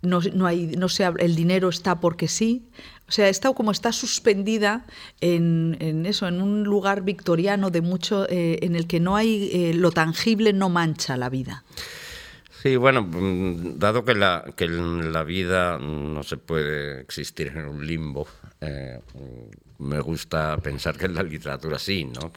[0.01, 2.69] no, no, hay, no se el dinero está porque sí,
[3.13, 4.87] o sea, está como está suspendida
[5.21, 9.75] en, eso, en un lugar victoriano de mucho, eh, en el que no hay eh,
[9.75, 11.63] lo tangible no mancha la vida.
[12.63, 18.27] Sí, bueno, mm, dado que la, la vida no se puede existir en un limbo,
[18.63, 18.99] eh,
[19.79, 22.33] me gusta pensar que en la literatura sí, ¿no?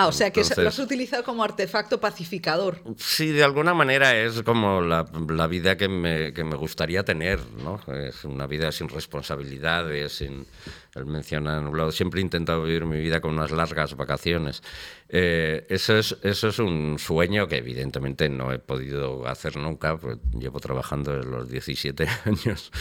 [0.00, 2.82] Ah, o sea que lo has utilizado como artefacto pacificador.
[2.96, 5.02] Sí, de alguna manera es como la,
[5.46, 7.80] vida que me, que me, gustaría tener, ¿no?
[7.92, 10.46] Es una vida sin responsabilidades, sin,
[10.94, 14.62] él menciona en un lado, siempre he intentado vivir mi vida con unas largas vacaciones.
[15.08, 20.18] Eh, eso, es, eso es un sueño que evidentemente no he podido hacer nunca, pues
[20.32, 22.72] llevo trabajando desde los 17 años.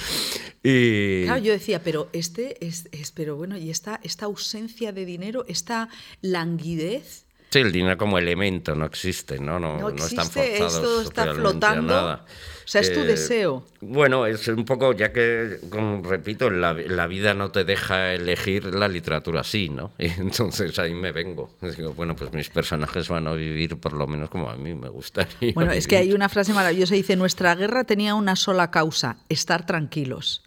[0.63, 1.25] Y...
[1.25, 5.89] Claro, yo decía, pero este es, pero bueno, y esta, esta ausencia de dinero, esta
[6.21, 7.25] languidez.
[7.51, 9.59] Sí, el dinero como elemento no existe, ¿no?
[9.59, 11.93] No, no, existe, no están forzados está flotando.
[11.93, 12.25] Nada.
[12.69, 13.65] O sea, es tu eh, deseo.
[13.81, 18.75] Bueno, es un poco, ya que, como repito, la, la, vida no te deja elegir
[18.75, 19.91] la literatura así, ¿no?
[19.97, 21.49] Y entonces ahí me vengo.
[21.61, 24.87] Digo, bueno, pues mis personajes van a vivir por lo menos como a mí me
[24.87, 25.51] gustaría.
[25.55, 29.65] Bueno, es que hay una frase maravillosa, dice, nuestra guerra tenía una sola causa, estar
[29.65, 30.43] tranquilos.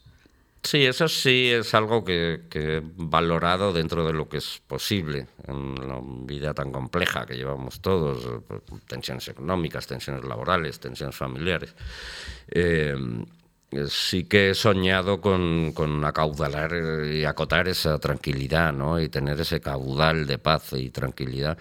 [0.64, 5.26] Sí, eso sí es algo que, que, he valorado dentro de lo que es posible
[5.48, 11.74] en la vida tan compleja que llevamos todos, pues, tensiones económicas, tensiones laborales, tensiones familiares.
[12.48, 12.94] Eh,
[13.88, 16.72] sí que he soñado con, con, acaudalar
[17.10, 19.00] y acotar esa tranquilidad, ¿no?
[19.00, 21.58] Y tener ese caudal de paz y tranquilidad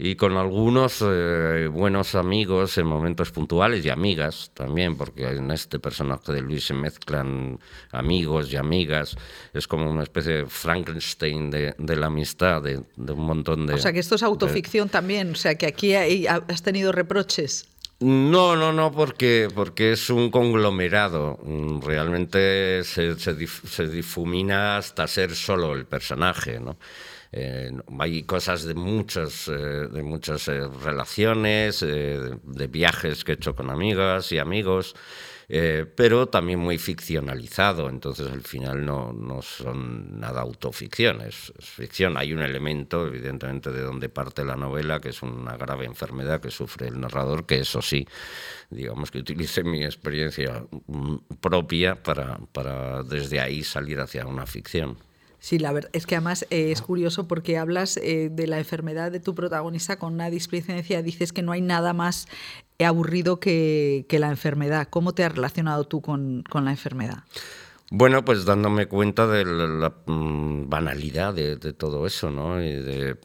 [0.00, 5.80] y con algunos eh, buenos amigos en momentos puntuales y amigas también, porque en este
[5.80, 7.58] personaje de Luis se mezclan
[7.90, 9.16] amigos y amigas.
[9.52, 13.74] Es como una especie de Frankenstein de, de la amistad, de, de, un montón de...
[13.74, 17.66] O sea, que esto es autoficción también, o sea, que aquí has tenido reproches.
[18.00, 21.36] No, no, no, porque, porque es un conglomerado.
[21.82, 23.14] Realmente se,
[23.88, 26.78] difumina hasta ser solo el personaje, ¿no?
[27.32, 33.56] Eh, hay cosas de, muchos, eh, de muchas eh, relaciones, de viajes que he hecho
[33.56, 34.94] con amigas y amigos.
[35.48, 42.16] Pero también muy ficcionalizado, entonces al final no, no son nada autoficción, es, ficción.
[42.18, 46.50] Hay un elemento, evidentemente, de donde parte la novela, que es una grave enfermedad que
[46.50, 48.06] sufre el narrador, que eso sí,
[48.70, 54.98] digamos que utilice mi experiencia mm, propia para, para desde ahí salir hacia una ficción.
[55.40, 59.12] Sí, la verdad es que además eh, es curioso porque hablas eh, de la enfermedad
[59.12, 62.26] de tu protagonista con una displicencia, dices que no hay nada más
[62.84, 64.88] aburrido que, la enfermedad.
[64.90, 67.24] ¿Cómo te has relacionado tú con, la enfermedad?
[67.90, 72.62] Bueno, pues dándome cuenta de la, mm, banalidad de, todo eso, ¿no?
[72.62, 73.16] Y de,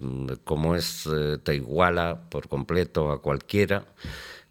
[0.43, 3.85] cómo es, eh, te iguala por completo a cualquiera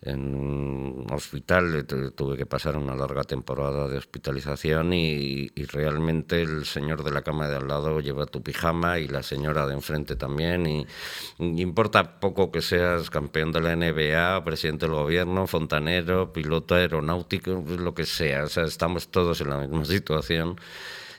[0.03, 1.86] en un hospital,
[2.16, 7.48] tuve que pasar una larga temporada de hospitalización y, realmente el señor de la cama
[7.48, 10.86] de al lado lleva tu pijama y la señora de enfrente también y,
[11.38, 17.94] importa poco que seas campeón de la NBA, presidente del gobierno, fontanero, piloto aeronáutico, lo
[17.94, 20.57] que sea, o sea, estamos todos en la misma situación.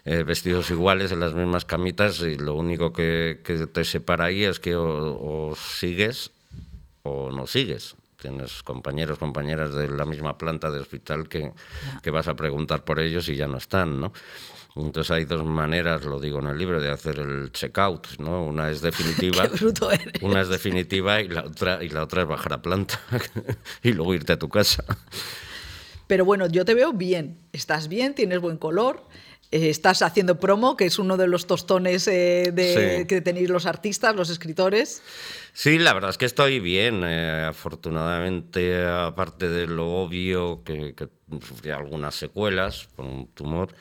[0.06, 3.40] Eh, vestidos iguales en las mismas camitas y lo único que,
[3.72, 6.32] te separa ahí es que o sigues
[7.04, 11.52] o no sigues tienes compañeros, compañeras de la misma planta de hospital que,
[12.02, 14.14] que vas a preguntar por ellos y ya no están, ¿no?
[14.76, 18.46] Entonces hay dos maneras, lo digo en el libro, de hacer el checkout, ¿no?
[18.46, 19.48] Una es definitiva,
[20.22, 23.00] una es definitiva y la otra y la otra es bajar a planta
[23.84, 24.84] y luego irte a tu casa.
[26.08, 29.04] Pero bueno, yo te veo bien, estás bien, tienes buen color,
[29.54, 34.16] estás haciendo promo, que es uno de los tostones eh, de, que tenéis los artistas,
[34.16, 35.02] los escritores.
[35.54, 37.04] Sí, la verdad es que estoy bien.
[37.06, 40.96] Eh, afortunadamente, aparte de lo obvio que,
[41.42, 43.74] sufrí algunas secuelas por un tumor,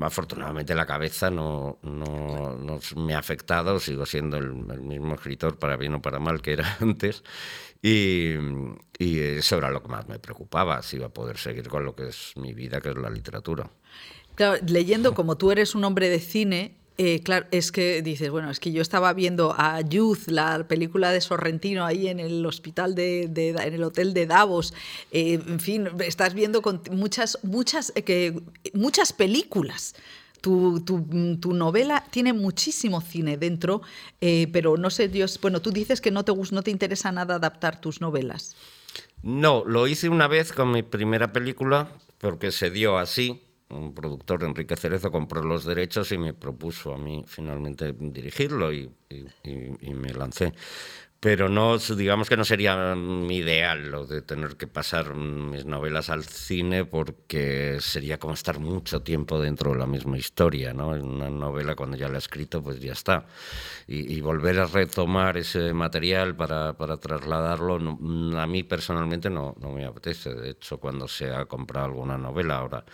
[0.00, 3.80] afortunadamente la cabeza no, no, me ha afectado.
[3.80, 7.24] Sigo siendo el, mismo escritor, para bien o para mal, que era antes.
[7.86, 8.32] Y,
[8.98, 11.94] y eso era lo que más me preocupaba, si iba a poder seguir con lo
[11.94, 13.70] que es mi vida, que es la literatura.
[14.36, 18.50] Claro, leyendo como tú eres un hombre de cine, eh, claro, es que dices, bueno,
[18.50, 22.94] es que yo estaba viendo a Youth, la película de Sorrentino, ahí en el hospital
[22.94, 24.72] de, en el hotel de Davos.
[25.12, 28.40] Eh, en fin, estás viendo con muchas, muchas, eh, que,
[28.72, 29.94] muchas películas.
[30.44, 30.80] Tu,
[31.40, 33.80] tu, novela tiene muchísimo cine dentro,
[34.52, 37.80] pero no sé, Dios, bueno, tú dices que no te, no te interesa nada adaptar
[37.80, 38.54] tus novelas.
[39.22, 41.88] No, lo hice una vez con mi primera película,
[42.18, 43.40] porque se dio así
[43.70, 48.90] un productor, Enrique Cerezo, compró los derechos y me propuso a mí finalmente dirigirlo y,
[49.94, 50.52] me lancé.
[51.24, 56.10] Pero no, digamos que no sería mi ideal lo de tener que pasar mis novelas
[56.10, 60.94] al cine porque sería como estar mucho tiempo dentro de la misma historia, ¿no?
[60.94, 63.24] En una novela cuando ya la he escrito pues ya está.
[63.86, 69.86] Y, volver a retomar ese material para, para trasladarlo, a mí personalmente no, no me
[69.86, 70.34] apetece.
[70.34, 72.84] De hecho, cuando se ha comprado alguna novela ahora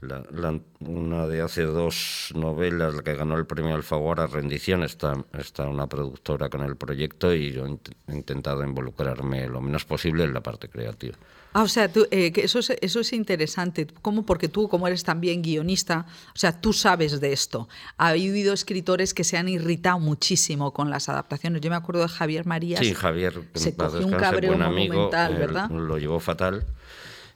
[0.00, 5.68] la, una de hace dos novelas, la que ganó el premio Alfaguara, Rendición, está, está
[5.68, 10.42] una productora con el proyecto y yo he intentado involucrarme lo menos posible en la
[10.42, 11.16] parte creativa.
[11.52, 13.88] Ah, o sea, tú, eh, que eso, es, eso es interesante.
[14.02, 14.24] ¿Cómo?
[14.24, 17.68] Porque tú, como eres también guionista, o sea, tú sabes de esto.
[17.96, 21.60] Ha habido escritores que se han irritado muchísimo con las adaptaciones.
[21.60, 22.80] Yo me acuerdo de Javier Marías.
[22.80, 25.68] Sí, Javier, se cogió un cabreo buen amigo, ¿verdad?
[25.70, 26.64] Lo llevó fatal.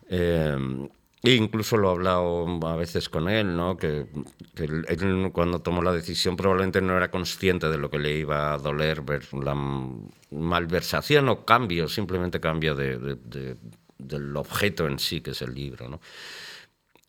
[0.09, 0.57] Eh,
[1.33, 3.77] incluso lo he hablado a veces con él, ¿no?
[3.77, 4.07] que,
[4.57, 8.59] él cuando tomó la decisión probablemente no era consciente de lo que le iba a
[8.59, 9.55] doler ver la
[10.31, 13.17] malversación o cambio, simplemente cambio de,
[13.99, 15.89] del objeto en sí, que es el libro.
[15.89, 16.01] ¿no?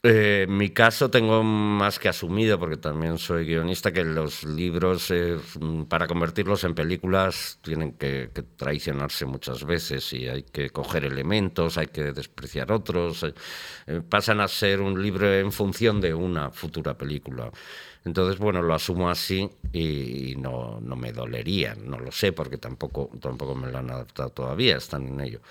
[0.07, 5.35] Eh, mi caso tengo más que asumido, porque también soy guionista, que los libros, eh,
[5.89, 11.87] para convertirlos en películas, tienen que, traicionarse muchas veces y hay que coger elementos, hay
[11.87, 13.23] que despreciar otros.
[13.87, 17.49] Eh, pasan a ser un libro en función de una futura película.
[18.03, 23.09] Entonces, bueno, lo asumo así y, no, no, me dolería, no lo sé, porque tampoco,
[23.19, 25.41] tampoco me lo han adaptado todavía, están en ello.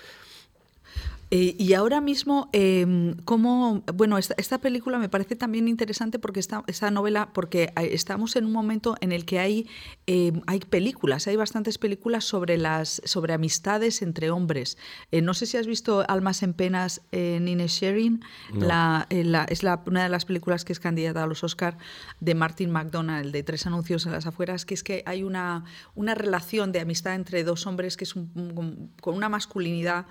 [1.31, 6.63] Eh, y ahora mismo, eh, ¿cómo, bueno, esta, película me parece también interesante porque esta,
[6.67, 9.67] esta novela, porque estamos en un momento en el que hay,
[10.05, 14.77] em, hay películas, hay bastantes películas sobre las sobre amistades entre hombres.
[15.11, 18.21] Eh, no sé si has visto Almas en Penas, Nine Sharing,
[18.53, 21.77] la, es la, una de las películas que es candidata a los Oscar
[22.19, 25.65] de Martin McDonald, de Tres Anuncios en las Afueras, que es que hay una,
[25.95, 30.05] una relación de amistad entre dos hombres que es con una masculinidad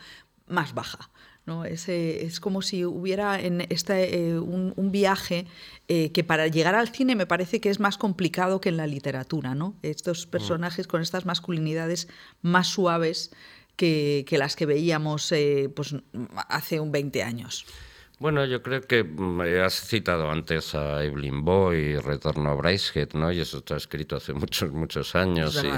[0.46, 1.10] más baja.
[1.46, 1.64] ¿no?
[1.64, 5.46] Es, es como si hubiera en este, eh, un, viaje
[5.88, 8.86] eh, que para llegar al cine me parece que es más complicado que en la
[8.86, 9.54] literatura.
[9.54, 9.74] ¿no?
[9.82, 10.30] Estos mm.
[10.30, 12.08] personajes con estas masculinidades
[12.42, 13.30] más suaves
[13.76, 15.94] que, que las que veíamos eh, pues,
[16.48, 17.66] hace un 20 años.
[18.20, 23.32] Bueno, yo creo que mm, has citado antes a Evelyn Boy, Retorno a Brycehead, ¿no?
[23.32, 25.62] Y eso está escrito hace muchos, muchos años.
[25.62, 25.68] Y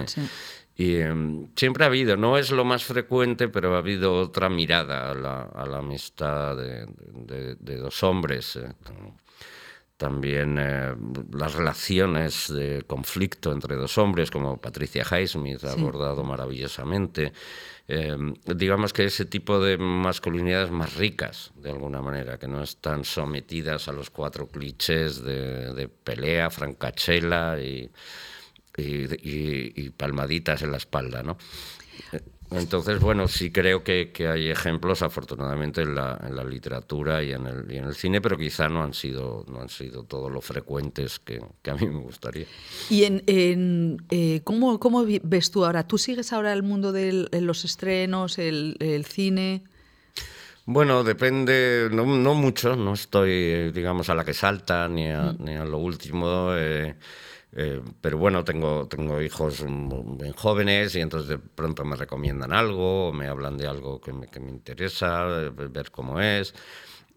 [0.79, 5.15] em, siempre ha habido, no es lo más frecuente, pero ha habido otra mirada a
[5.15, 8.57] la, amistad de, dos hombres.
[8.57, 8.69] Eh.
[9.97, 10.95] También eh,
[11.33, 17.33] las relaciones de conflicto entre dos hombres, como Patricia Highsmith ha abordado maravillosamente.
[17.89, 23.05] Em, digamos que ese tipo de masculinidades más ricas, de alguna manera, que no están
[23.05, 27.91] sometidas a los cuatro clichés de, de pelea, francachela y
[28.77, 31.37] y, palmaditas en la espalda, ¿no?
[32.51, 37.47] Entonces, bueno, sí creo que, hay ejemplos, afortunadamente, en la, en la literatura y en,
[37.47, 40.41] el, y en, el, cine, pero quizá no han sido, no han sido todos lo
[40.41, 42.47] frecuentes que, que a mí me gustaría.
[42.89, 45.89] ¿Y en, en eh, ¿cómo, cómo, ves tú ahora?
[45.89, 49.65] ¿Tú sigues ahora el mundo de los estrenos, el, el cine?
[50.69, 55.37] Bueno, depende, no, no, mucho, no estoy, digamos, a la que salta ni a, mm.
[55.45, 56.51] ni a lo último.
[56.55, 56.97] Eh,
[57.59, 63.09] eh, pero bueno, tengo, tengo hijos muy jóvenes y entonces de pronto me recomiendan algo
[63.09, 66.55] o me hablan de algo que me, que me interesa, eh, ver cómo es.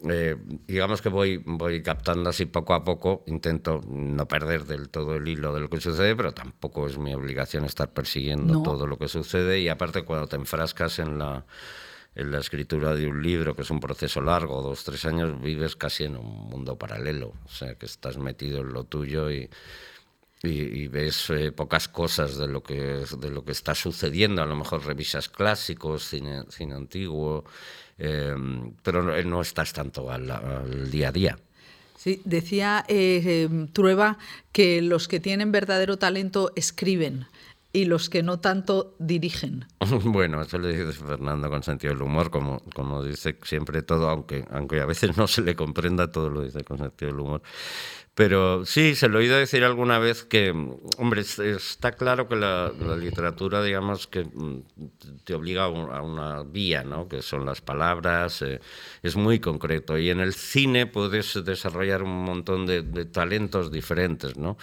[0.09, 5.15] Eh, digamos que voy, voy captando así poco a poco, intento no perder del todo
[5.15, 8.97] el hilo de lo que sucede, pero tampoco es mi obligación estar persiguiendo todo lo
[8.97, 9.59] que sucede.
[9.59, 11.45] Y aparte cuando te enfrascas en la,
[12.15, 15.75] en la escritura de un libro, que es un proceso largo, dos, tres años, vives
[15.75, 19.49] casi en un mundo paralelo, o sea, que estás metido en lo tuyo y
[20.41, 24.55] y, ves eh, pocas cosas de lo, que, de lo que está sucediendo, a lo
[24.55, 27.43] mejor revisas clásicos, cine, cine antiguo,
[27.97, 31.39] em, pero no, estás tanto al, día a día.
[31.97, 34.17] Sí, decía eh, Trueba
[34.53, 37.27] que los que tienen verdadero talento escriben
[37.71, 39.65] y los que no tanto dirigen.
[40.05, 44.45] Bueno, eso le dice Fernando con sentido del humor, como, como dice siempre todo, aunque,
[44.51, 47.41] aunque a veces no se le comprenda, todo lo dice con sentido del humor.
[48.19, 50.49] Pero sí, se lo he oído decir alguna vez que,
[50.97, 54.63] hombre, está claro que la, literatura, digamos, que mm,
[55.23, 57.07] te obliga a una vía, ¿no?
[57.07, 58.59] Que son las palabras, eh,
[59.03, 59.97] es muy concreto.
[59.97, 64.57] Y en el cine puedes desarrollar un montón de, talentos diferentes, ¿no?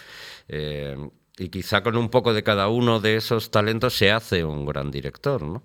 [0.49, 0.95] Eh,
[1.39, 4.91] y quizá con un poco de cada uno de esos talentos se hace un gran
[4.91, 5.65] director, ¿no?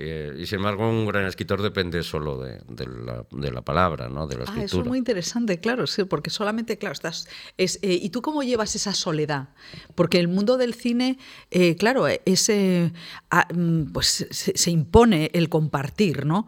[0.00, 4.28] Eh, y sin embargo, un gran escritor depende solo de, la, palabra, ¿no?
[4.28, 4.62] de la escritura.
[4.62, 7.26] Ah, eso es muy interesante, claro, sí, porque solamente, claro, estás...
[7.56, 9.48] Es, eh, ¿Y tú cómo llevas esa soledad?
[9.96, 11.18] Porque el mundo del cine,
[11.50, 12.92] eh, claro, ese,
[13.32, 16.46] ah, mm, pues se, impone el compartir, ¿no?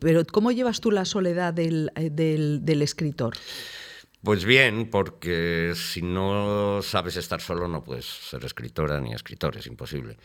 [0.00, 3.34] pero ¿cómo llevas tú la soledad del, del escritor?
[4.24, 9.66] Pues bien, porque si no sabes estar solo no puedes ser escritora ni escritor, es
[9.66, 10.16] imposible.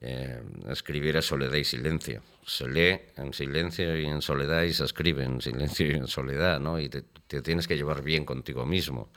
[0.00, 2.22] Eh, escribir es soledad y silencio.
[2.46, 6.58] Se lee en silencio y en soledad y se escribe en silencio y en soledad,
[6.58, 6.80] ¿no?
[6.80, 7.02] Y te,
[7.42, 9.10] tienes que llevar bien contigo mismo.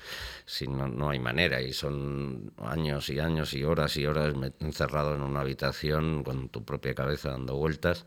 [0.46, 1.62] Si no, no hay manera.
[1.62, 6.66] Y son años y años y horas y horas encerrado en una habitación con tu
[6.66, 8.06] propia cabeza dando vueltas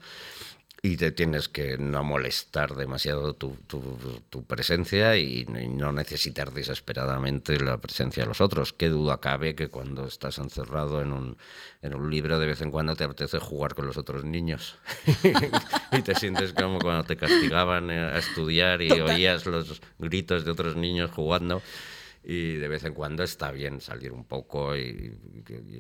[0.82, 7.76] y te tienes que no molestar demasiado tu, tu, presencia y, no necesitar desesperadamente la
[7.78, 8.72] presencia de los otros.
[8.72, 11.36] Qué duda cabe que cuando estás encerrado en un,
[11.82, 14.76] en un libro de vez en cuando te apetece jugar con los otros niños.
[15.92, 20.76] Y te sientes como cuando te castigaban a estudiar y oías los gritos de otros
[20.76, 21.62] niños jugando
[22.22, 25.16] y de vez en cuando está bien salir un poco y,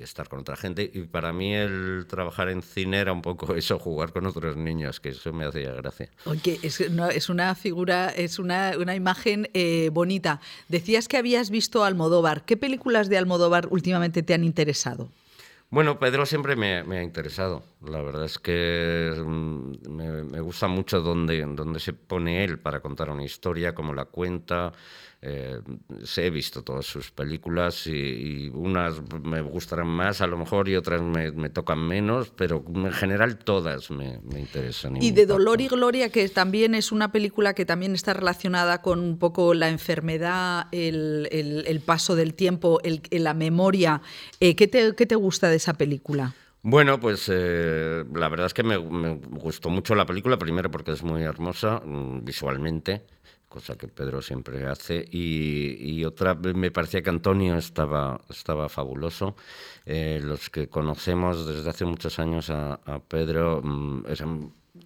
[0.00, 0.90] estar con otra gente.
[0.92, 5.00] Y para mí el trabajar en cine era un poco eso, jugar con otros niños,
[5.00, 6.10] que eso me hacía gracia.
[6.24, 10.40] Oye, es, es una figura, es una, una imagen eh, bonita.
[10.68, 12.44] Decías que habías visto Almodóvar.
[12.44, 15.10] ¿Qué películas de Almodóvar últimamente te han interesado?
[15.72, 17.62] Bueno, Pedro siempre me, ha interesado.
[17.80, 23.08] La verdad es que mm, me, gusta mucho donde, donde se pone él para contar
[23.08, 24.72] una historia, cómo la cuenta,
[25.22, 25.60] eh,
[26.16, 31.02] he visto todas sus películas y, unas me gustarán más a lo mejor y otras
[31.02, 34.96] me, tocan menos, pero en general todas me, interesan.
[35.02, 39.00] Y, de Dolor y Gloria, que también es una película que también está relacionada con
[39.00, 44.00] un poco la enfermedad, el, paso del tiempo, el, la memoria.
[44.40, 46.34] Eh, ¿qué, te, ¿Qué te gusta de esa película?
[46.62, 50.92] Bueno, pues eh, la verdad es que me, me, gustó mucho la película, primero porque
[50.92, 53.06] es muy hermosa mm, visualmente,
[53.50, 59.34] cosa que Pedro siempre hace, y, otra, me parecía que Antonio estaba, estaba fabuloso.
[59.84, 62.78] Eh, los que conocemos desde hace muchos años a,
[63.08, 64.22] Pedro, mm, es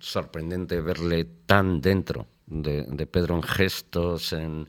[0.00, 4.66] sorprendente verle tan dentro de, Pedro en gestos, en,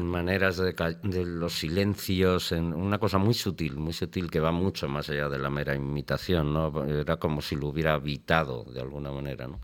[0.00, 0.74] maneras de,
[1.04, 5.28] de, los silencios, en una cosa muy sutil, muy sutil que va mucho más allá
[5.28, 6.84] de la mera imitación, ¿no?
[6.84, 9.60] Era como si lo hubiera habitado de alguna manera, ¿no?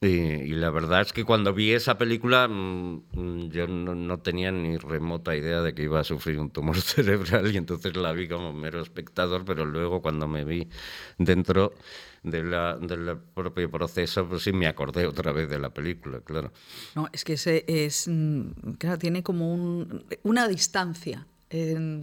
[0.00, 5.34] Y, la verdad es que cuando vi esa película mm, yo no, tenía ni remota
[5.34, 8.82] idea de que iba a sufrir un tumor cerebral y entonces la vi como mero
[8.82, 10.68] espectador, pero luego cuando me vi
[11.16, 11.74] dentro
[12.22, 16.52] de del propio proceso, pues sí me acordé otra vez de la película, claro.
[16.94, 21.26] No, es que ese es, mm, claro, tiene como un, una distancia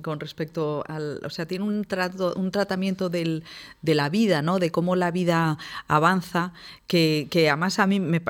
[0.01, 3.43] con respecto al, o sea, tiene un, trato, un tratamiento del,
[3.81, 4.59] de la vida, ¿no?
[4.59, 6.53] De cómo la vida avanza,
[6.87, 8.21] que, que además a mí me,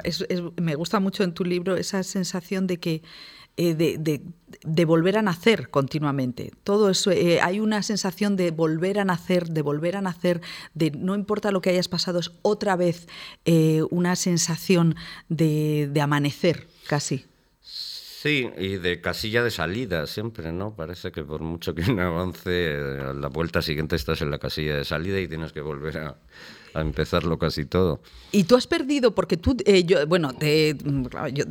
[0.61, 3.01] me, gusta mucho en tu libro esa sensación de que
[3.57, 6.51] eh, de, volver a nacer continuamente.
[6.63, 10.41] Todo eso, eh, hay una sensación de volver a nacer, de volver a nacer,
[10.73, 13.07] de no importa lo que hayas pasado, es otra vez
[13.45, 14.95] eh, una sensación
[15.29, 17.25] de amanecer casi.
[18.21, 20.75] Sí, y de casilla de salida siempre, ¿no?
[20.75, 24.75] Parece que por mucho que uno avance, a la vuelta siguiente estás en la casilla
[24.75, 26.17] de salida y tienes que volver a,
[26.75, 27.99] empezarlo casi todo.
[28.31, 30.77] Y tú has perdido, porque tú, eh, yo, bueno, de,
[31.33, 31.45] yo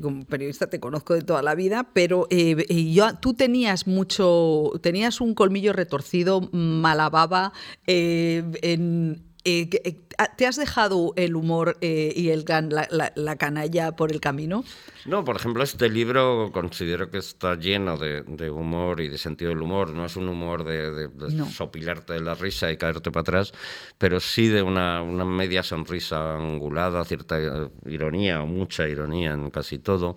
[0.00, 5.20] como periodista te conozco de toda la vida, pero eh, yo, tú tenías mucho, tenías
[5.20, 7.52] un colmillo retorcido, malababa,
[7.86, 9.96] eh, en eh, eh,
[10.36, 14.64] ¿Te has dejado el humor eh, y el, la, canalla por el camino?
[15.04, 19.60] No, por ejemplo, este libro considero que está lleno de, humor y de sentido del
[19.60, 19.90] humor.
[19.90, 21.10] No es un humor de,
[21.52, 23.52] sopilarte de la risa y caerte para atrás,
[23.98, 27.38] pero sí de una, una media sonrisa angulada, cierta
[27.84, 30.16] ironía o mucha ironía en casi todo.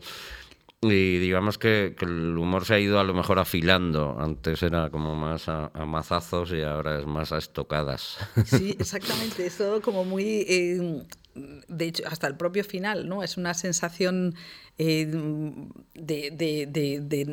[0.81, 4.15] Y digamos que, el humor se ha ido a lo mejor afilando.
[4.19, 8.17] Antes era como más a, mazazos y ahora es más a estocadas.
[8.45, 9.45] Sí, exactamente.
[9.45, 10.45] Es todo como muy...
[10.47, 11.03] Eh,
[11.67, 13.23] de hecho, hasta el propio final, ¿no?
[13.23, 14.35] Es una sensación
[14.79, 15.07] eh,
[15.95, 16.67] de, de,
[17.01, 17.25] de,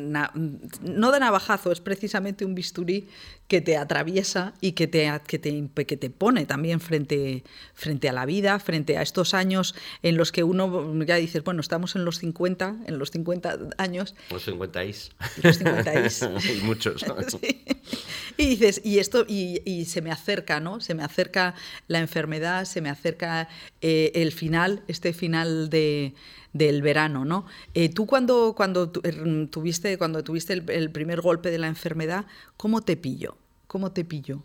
[0.81, 3.07] no de navajazo, es precisamente un bisturí
[3.47, 7.43] que te atraviesa y que te, que te, que te pone también frente,
[7.75, 11.61] frente a la vida, frente a estos años en los que uno ya dices, bueno,
[11.61, 14.15] estamos en los 50, en los 50 años.
[14.31, 14.83] Los 50
[15.43, 15.93] Los 50
[16.63, 17.05] Muchos.
[18.37, 20.81] Y dices, y esto, y, y, se me acerca, ¿no?
[20.81, 21.55] Se me acerca
[21.87, 23.47] la enfermedad, se me acerca
[23.79, 26.13] eh, el final, este final de
[26.55, 27.45] del verano, ¿no?
[27.73, 32.81] Eh, tú cuando, cuando er, tuviste, cuando tuviste el, primer golpe de la enfermedad, ¿cómo
[32.81, 33.35] te pilló?
[33.67, 34.41] ¿Cómo te pilló?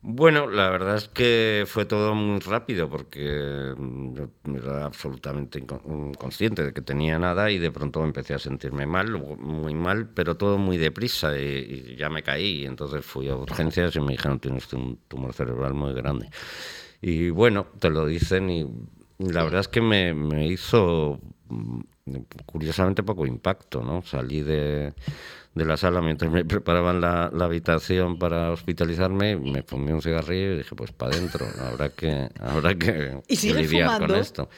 [0.00, 6.62] Bueno, la verdad es que fue todo muy rápido porque mm, yo era absolutamente inconsciente
[6.62, 10.56] de que tenía nada y de pronto empecé a sentirme mal, muy mal, pero todo
[10.56, 12.62] muy deprisa y, ya me caí.
[12.62, 16.30] Y entonces fui a urgencias y me dijeron tienes un tumor cerebral muy grande.
[17.02, 18.66] Y bueno, te lo dicen y
[19.18, 21.20] la verdad es que me, me hizo
[22.46, 24.02] curiosamente poco impacto, ¿no?
[24.02, 24.94] Salí de
[25.54, 30.58] de la sala mientras me preparaban la, habitación para hospitalizarme, me fumé un cigarrillo y
[30.58, 34.48] dije, pues para adentro, habrá que, habrá que lidiar con esto.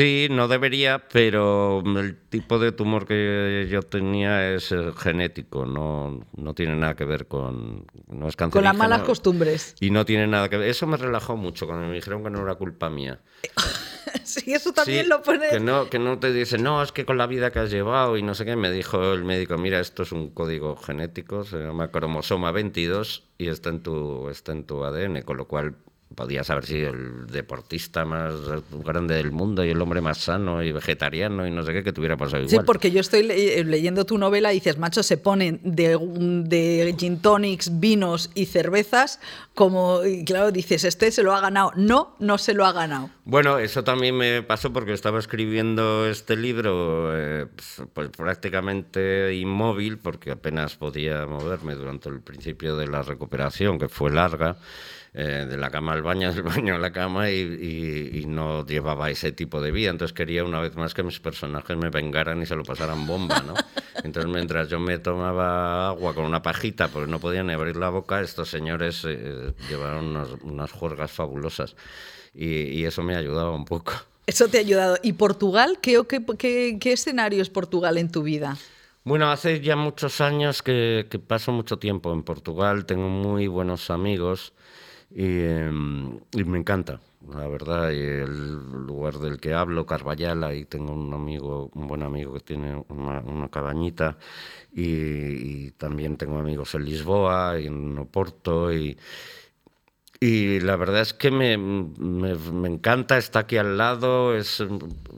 [0.00, 6.54] Sí, no debería, pero el tipo de tumor que yo tenía es genético, no, no
[6.54, 7.84] tiene nada que ver con...
[8.08, 9.74] No es con las malas costumbres.
[9.78, 10.70] Y no tiene nada que ver...
[10.70, 13.20] Eso me relajó mucho cuando me dijeron que no era culpa mía.
[14.24, 15.50] sí, eso también lo pone.
[15.50, 18.16] Que no, que no te dicen, no, es que con la vida que has llevado
[18.16, 18.56] y no sé qué.
[18.56, 23.48] Me dijo el médico, mira, esto es un código genético, se llama cromosoma 22 y
[23.48, 25.76] está en tu, está en tu ADN, con lo cual
[26.14, 28.34] podías haber sido el deportista más
[28.84, 31.92] grande del mundo y el hombre más sano y vegetariano y no sé qué, que
[31.92, 32.50] tuviera pasado igual.
[32.50, 35.96] Sí, porque yo estoy eh, leyendo tu novela y dices, macho, se ponen de,
[36.44, 39.20] de gin tonics, vinos y cervezas,
[39.54, 41.72] como, y claro, dices, este se lo ha ganado.
[41.76, 43.10] No, no se lo ha ganado.
[43.24, 47.46] Bueno, eso también me pasó porque estaba escribiendo este libro eh,
[47.92, 54.10] pues prácticamente inmóvil, porque apenas podía moverme durante el principio de la recuperación, que fue
[54.10, 54.56] larga.
[55.12, 59.32] Eh, de la cama al baño, del baño a la cama y, no llevaba ese
[59.32, 59.90] tipo de vida.
[59.90, 63.40] Entonces quería una vez más que mis personajes me vengaran y se lo pasaran bomba,
[63.40, 63.54] ¿no?
[64.04, 67.88] Entonces mientras yo me tomaba agua con una pajita porque no podían ni abrir la
[67.88, 71.74] boca, estos señores eh, llevaron unas, juergas fabulosas
[72.32, 73.92] y, eso me ayudaba un poco.
[74.26, 74.96] Eso te ha ayudado.
[75.02, 75.78] ¿Y Portugal?
[75.82, 78.56] ¿Qué, qué, qué, escenario es Portugal en tu vida?
[79.02, 83.90] Bueno, hace ya muchos años que, que paso mucho tiempo en Portugal, tengo muy buenos
[83.90, 84.52] amigos.
[85.12, 90.92] Em, y, me encanta, la verdad, y el lugar del que hablo, Carballal, ahí tengo
[90.92, 94.18] un amigo, un buen amigo que tiene una, cabañita,
[94.72, 98.96] y, también tengo amigos en Lisboa, y en Oporto, y,
[100.20, 104.62] y la verdad es que me, me, me, encanta, está aquí al lado, es,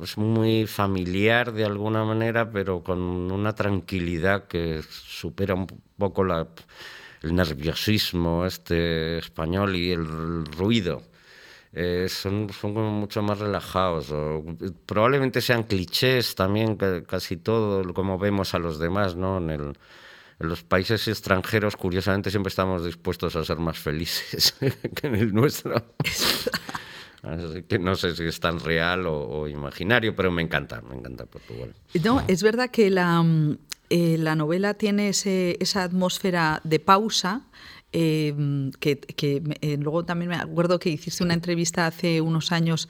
[0.02, 5.66] es, muy familiar de alguna manera, pero con una tranquilidad que supera un
[5.98, 6.46] poco la
[7.22, 11.02] el nerviosismo este español y el ruido.
[11.74, 14.12] Eh, son, son como mucho más relajados.
[14.84, 19.38] probablemente sean clichés también, casi todo, como vemos a los demás, ¿no?
[19.38, 19.78] En, el,
[20.40, 24.54] en los países extranjeros, curiosamente, siempre estamos dispuestos a ser más felices
[24.94, 25.82] que en el nuestro.
[27.22, 30.96] Así que no sé si es tan real o, o, imaginario, pero me encanta, me
[30.96, 31.72] encanta Portugal.
[32.02, 33.24] No, es verdad que la,
[33.94, 37.42] eh, la novela tiene esa atmósfera de pausa.
[37.92, 39.02] Eh, que,
[39.60, 42.88] eh, luego también me acuerdo que hiciste una entrevista hace unos años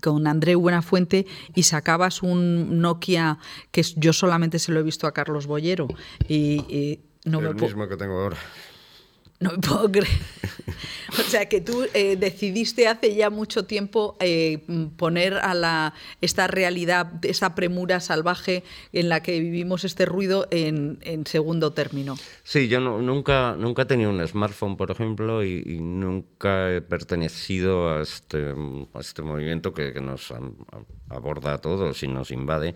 [0.00, 3.38] con André Buenafuente y sacabas un Nokia
[3.72, 5.88] que yo solamente se lo he visto a Carlos Boyero.
[6.28, 8.36] Y, no el mismo que tengo ahora.
[9.40, 10.08] No me puedo creer.
[11.18, 14.58] O sea, que tú eh, decidiste hace ya mucho tiempo eh,
[14.96, 20.98] poner a la, esta realidad, esa premura salvaje en la que vivimos este ruido en,
[21.26, 22.16] segundo término.
[22.42, 28.02] Sí, yo nunca, nunca he tenido un smartphone, por ejemplo, y, nunca he pertenecido a
[28.02, 28.54] este,
[28.98, 30.32] este movimiento que, nos
[31.08, 32.74] aborda a todos y nos invade,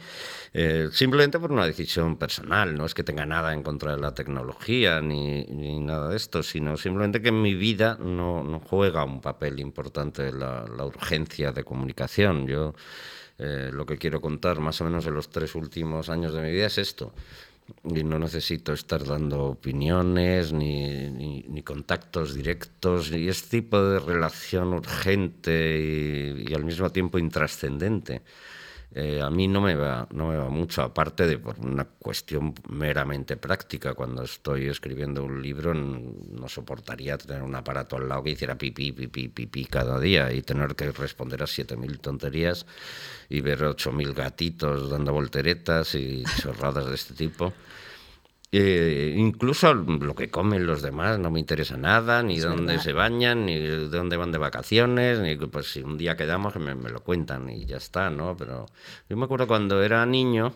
[0.55, 2.75] eh, simplemente por una decisión personal.
[2.77, 5.45] No es que tenga nada en contra de la tecnología ni
[5.81, 10.33] nada de esto, sino simplemente que en mi vida no, no juega un papel importante
[10.33, 12.47] la, la urgencia de comunicación.
[12.47, 12.75] Yo
[13.39, 16.51] eh, lo que quiero contar más o menos en los tres últimos años de mi
[16.51, 17.13] vida es esto.
[17.85, 24.73] Y no necesito estar dando opiniones ni, ni, contactos directos, ni este tipo de relación
[24.73, 28.23] urgente y, y al mismo tiempo intrascendente.
[28.95, 32.55] Eh, a mí no me, va, no me va mucho, aparte de por una cuestión
[32.69, 33.95] meramente práctica.
[33.95, 38.93] Cuando estoy escribiendo un libro no soportaría tener un aparato al lado que hiciera pipí,
[38.93, 42.67] pipí, pipí cada día y tener que responder a 7.000 tonterías
[43.29, 47.53] y ver 8.000 gatitos dando volteretas y chorradas de este tipo.
[48.51, 53.45] Eh, incluso lo que comen los demás no me interesa nada, ni dónde se bañan,
[53.45, 56.89] ni de dónde van de vacaciones, ni pues si un día quedamos que me, me,
[56.89, 58.37] lo cuentan y ya está, ¿no?
[58.39, 58.65] Pero
[59.09, 60.55] yo me acuerdo cuando era niño,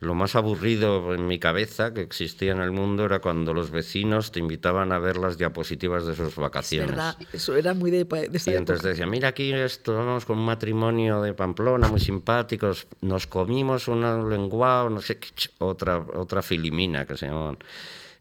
[0.00, 4.30] lo más aburrido en mi cabeza que existía en el mundo era cuando los vecinos
[4.30, 6.96] te invitaban a ver las diapositivas de sus vacaciones.
[7.32, 8.06] eso era muy de,
[8.46, 12.86] Y entonces te decían, mira aquí esto, vamos con un matrimonio de Pamplona muy simpáticos,
[13.00, 15.18] nos comimos una lengua, no sé,
[15.58, 17.58] otra, otra filimina que se llamaban.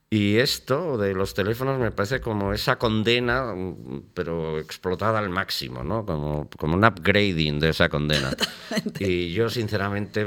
[0.09, 3.53] Y esto de los teléfonos me parece como esa condena,
[4.13, 6.05] pero explotada al máximo, ¿no?
[6.05, 8.31] Como, como un upgrading de esa condena.
[8.99, 10.23] Y yo, sinceramente,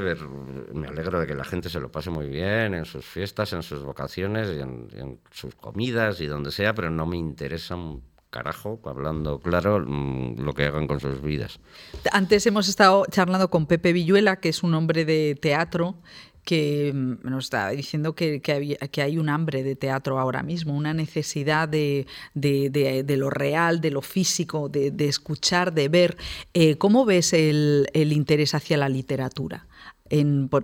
[0.73, 3.63] me alegro de que la gente se lo pase muy bien en sus fiestas, en
[3.63, 8.79] sus vocaciones, y en, sus comidas y donde sea, pero no me interesa un carajo,
[8.85, 11.59] hablando claro, mm, lo que hagan con sus vidas.
[12.11, 15.95] Antes hemos estado charlando con Pepe Villuela, que es un hombre de teatro
[16.43, 20.93] que mm, nos está diciendo que, que, hay un hambre de teatro ahora mismo, una
[20.93, 26.17] necesidad de, de, lo real, de lo físico, de, escuchar, de ver.
[26.53, 29.65] Eh, ¿Cómo ves el, el interés hacia la literatura?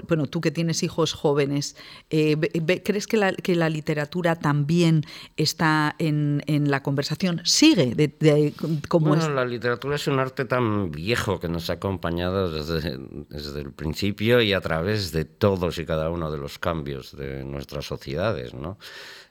[0.07, 1.75] Bueno, tú que tienes hijos jóvenes,
[2.09, 2.37] eh,
[2.83, 5.03] ¿crees que la, que la, literatura también
[5.37, 7.41] está en, la conversación?
[7.43, 7.95] ¿Sigue?
[7.95, 8.53] De,
[8.91, 12.97] bueno, la literatura es un arte tan viejo que nos ha acompañado desde,
[13.29, 17.43] desde el principio y a través de todos y cada uno de los cambios de
[17.43, 18.77] nuestras sociedades, ¿no?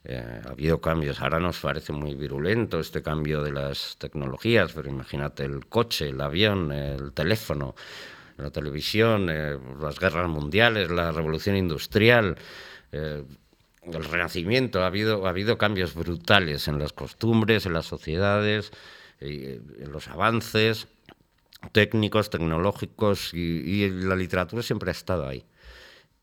[0.08, 1.20] Eh, ha habido cambios.
[1.20, 6.20] Ahora nos parece muy virulento este cambio de las tecnologías, pero imagínate el coche, el
[6.20, 7.74] avión, el teléfono
[8.36, 12.36] la televisión, eh, las guerras mundiales, la revolución industrial,
[12.92, 13.24] eh,
[13.82, 14.82] el renacimiento.
[14.82, 18.72] Ha habido, ha habido cambios brutales en las costumbres, en las sociedades,
[19.20, 20.88] eh, en los avances
[21.72, 25.44] técnicos, tecnológicos, y la literatura siempre ha estado ahí.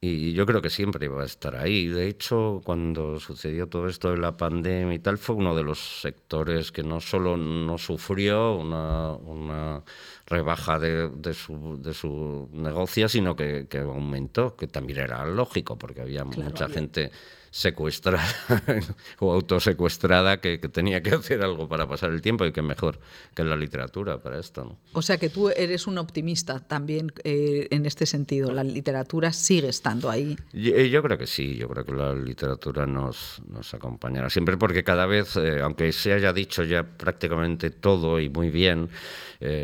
[0.05, 1.88] Y yo creo que siempre va a estar ahí.
[1.88, 6.01] De hecho, cuando sucedió todo esto de la pandemia y tal, fue uno de los
[6.01, 9.82] sectores que no solo no sufrió una,
[10.26, 16.24] rebaja de, su, de su negocio, sino que, aumentó, que también era lógico, porque había
[16.24, 17.11] mucha gente
[17.54, 18.26] secuestrada
[19.20, 22.99] o autosecuestrada que, que tenía que hacer algo para pasar el tiempo y que mejor
[23.36, 24.64] que la literatura para esto.
[24.64, 24.80] ¿no?
[24.93, 28.51] O sea que tú eres un optimista también eh, en este sentido.
[28.51, 30.36] La literatura sigue estando ahí.
[30.51, 34.84] Eh, yo, creo que sí, yo creo que la literatura nos, nos acompañará siempre porque
[34.84, 38.89] cada vez, eh, aunque se haya dicho ya prácticamente todo y muy bien,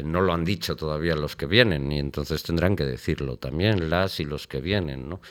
[0.04, 4.20] no lo han dicho todavía los que vienen y entonces tendrán que decirlo también las
[4.20, 5.08] y los que vienen.
[5.08, 5.22] ¿no?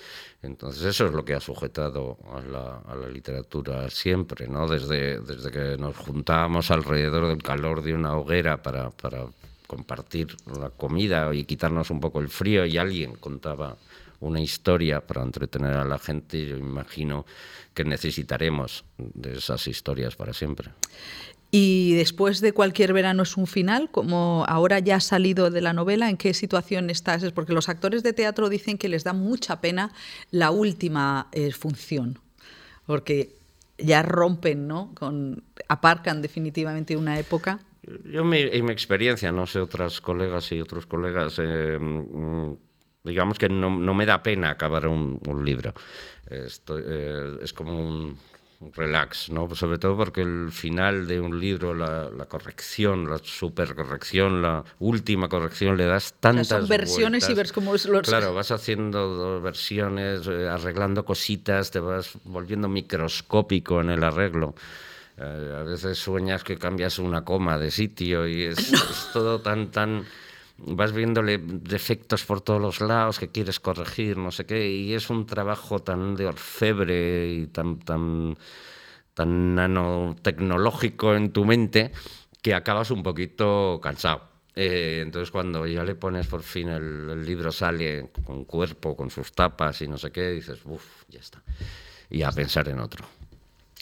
[0.43, 4.69] Entonces eso es lo que ha sujetado a la, literatura siempre, ¿no?
[4.69, 9.27] Desde, desde que nos juntábamos alrededor del calor de una hoguera para, para
[9.67, 13.77] compartir la comida y quitarnos un poco el frío y alguien contaba
[14.21, 17.25] una historia para entretener a la gente, yo imagino
[17.75, 20.71] que necesitaremos de esas historias para siempre.
[21.51, 25.73] Y después de cualquier verano es un final, como ahora ya ha salido de la
[25.73, 27.23] novela, ¿en qué situación estás?
[27.23, 29.93] Es porque los actores de teatro dicen que les da mucha pena
[30.31, 32.19] la última eh, función,
[32.85, 33.35] porque
[33.79, 34.93] ya rompen, ¿no?
[34.95, 37.61] Con, aparcan definitivamente una época.
[38.05, 42.53] Yo, mi, en mi experiencia, no sé, otras colegas y otros colegas, eh, mm,
[43.05, 45.73] digamos que no, me da pena acabar un, libro.
[46.29, 46.47] Eh,
[47.41, 48.19] es como un
[48.75, 49.55] relax, ¿no?
[49.55, 55.77] Sobre todo porque el final de un libro, la, corrección, la supercorrección, la última corrección,
[55.77, 58.03] le das tantas son versiones y ves cómo es los...
[58.03, 64.55] Claro, vas haciendo versiones, eh, arreglando cositas, te vas volviendo microscópico en el arreglo.
[65.17, 69.71] Eh, a veces sueñas que cambias una coma de sitio y es, es todo tan,
[69.71, 70.05] tan
[70.59, 75.11] vas viéndole defectos por todos los lados que quieres corregir, no sé qué, y es
[75.11, 78.37] un trabajo tan de orfebre y tan, tan,
[79.15, 81.93] tan nanotecnológico en tu mente
[82.43, 84.29] que acabas un poquito cansado.
[84.55, 89.09] Eh, entonces cuando ya le pones por fin el, el, libro sale con cuerpo, con
[89.09, 91.41] sus tapas y no sé qué, dices, uff, ya está.
[92.11, 93.05] Y a pensar en otro.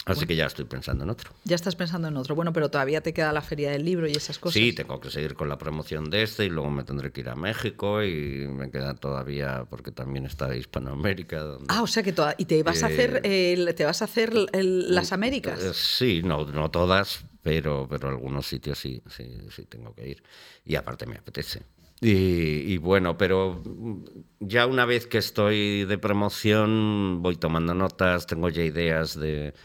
[0.05, 1.31] Así que ya estoy pensando en otro.
[1.43, 2.33] Ya estás pensando en otro.
[2.33, 4.53] Bueno, pero todavía te queda la feria del libro y esas cosas.
[4.53, 7.29] Sí, tengo que seguir con la promoción de este y luego me tendré que ir
[7.29, 11.57] a México y me queda todavía porque también está Hispanoamérica.
[11.67, 15.11] Ah, o sea que toda, y te vas a hacer te vas a hacer las
[15.11, 15.61] Américas.
[15.61, 20.23] Eh, sí, no no todas, pero pero algunos sitios sí sí sí tengo que ir
[20.65, 21.63] y aparte me apetece.
[21.99, 23.63] y, bueno, pero
[24.39, 29.55] ya una vez que estoy de promoción voy tomando notas, tengo ya ideas de,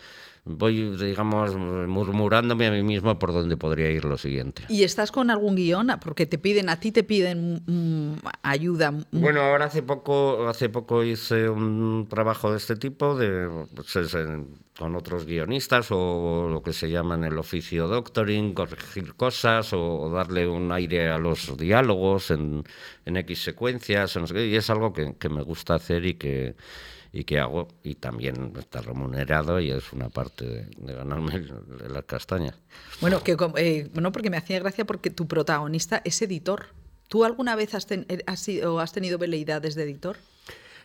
[0.45, 4.64] voy, digamos, murmurándome a mí mismo por dónde podría ir lo siguiente.
[4.68, 5.88] ¿Y estás con algún guion?
[6.03, 8.93] Porque te piden, a ti te piden mm, ayuda.
[9.12, 14.16] Bueno, ahora hace poco, hace poco hice un trabajo de este tipo de, pues,
[14.76, 20.11] con otros guionistas o lo que se llama en el oficio doctoring, corregir cosas o,
[20.11, 22.64] darle un aire a los diálogos en,
[23.05, 26.57] en X secuencias, y es algo que, que me gusta hacer y que
[27.13, 31.45] y que hago y también está remunerado y es una parte de, ganarme
[31.89, 32.59] las castañas.
[33.01, 36.67] Bueno, que, eh, bueno, porque me hacía gracia porque tu protagonista es editor.
[37.09, 37.87] ¿Tú alguna vez has,
[38.27, 40.17] has, has tenido veleidades de editor?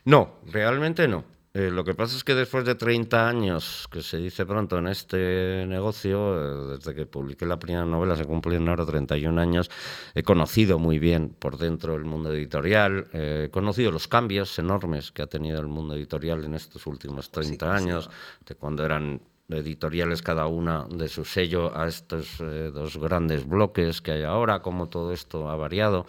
[0.04, 1.24] No, realmente no.
[1.58, 4.88] Eh, lo que pasa es que después de 30 años, que se dice pronto en
[4.88, 9.72] este negocio, eh, desde que publiqué la primera novela, se cumplen ahora 31 años,
[10.14, 15.12] he conocido muy bien por dentro el mundo editorial, eh, he conocido los cambios enormes
[15.12, 18.12] que ha tenido el mundo editorial en estos últimos 30 años,
[18.46, 24.12] de cuando eran editoriales cada una de su sello a estos dos grandes bloques que
[24.12, 26.06] hay ahora, cómo todo esto ha variado.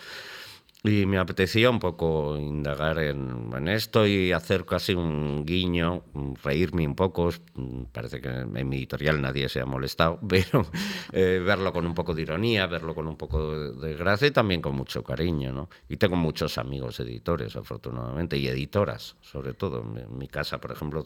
[0.84, 6.04] Y me apetecía un poco indagar en, esto y hacer casi un guiño,
[6.44, 7.30] reírme un poco.
[7.90, 10.64] Parece que en mi editorial nadie se ha molestado, pero
[11.12, 14.62] eh, verlo con un poco de ironía, verlo con un poco de, gracia y también
[14.62, 15.52] con mucho cariño.
[15.52, 15.68] ¿no?
[15.88, 19.80] Y tengo muchos amigos editores, afortunadamente, y editoras, sobre todo.
[19.80, 21.02] En mi casa, por ejemplo,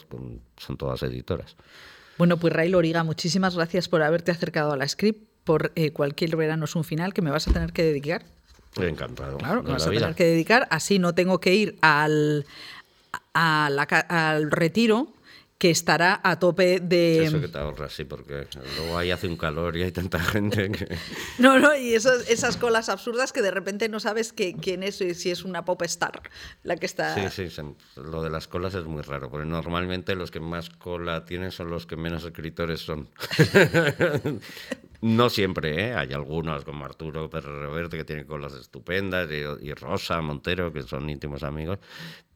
[0.59, 1.57] son todas editoras.
[2.19, 5.33] Bueno, pues Ray Loriga, muchísimas gracias por haberte acercado a la script.
[5.45, 8.23] Por eh, cualquier verano es un final que me vas a tener que dedicar.
[8.77, 9.39] Encantado.
[9.39, 10.67] Claro, que vas a tener que dedicar.
[10.71, 12.47] Así no tengo que ir al,
[13.35, 15.13] al retiro
[15.63, 17.25] que estará a tope de...
[17.25, 18.49] Eso que te ahorras, sí, porque
[18.79, 20.89] luego ahí hace un calor y hay tanta gente que...
[21.39, 25.31] no, no, y esas colas absurdas que de repente no sabes que, quién es, si
[25.31, 26.21] es una pop star
[26.65, 27.31] la que está...
[27.31, 27.63] Sí, sí,
[27.95, 31.71] lo de las colas es muy raro, porque normalmente los que más cola tienen son
[31.71, 33.09] los que menos escritores son.
[35.03, 35.95] No siempre, ¿eh?
[35.95, 41.11] hay algunos como Arturo Pérez Reverte que tienen colas estupendas y, Rosa Montero que son
[41.11, 41.81] íntimos amigos,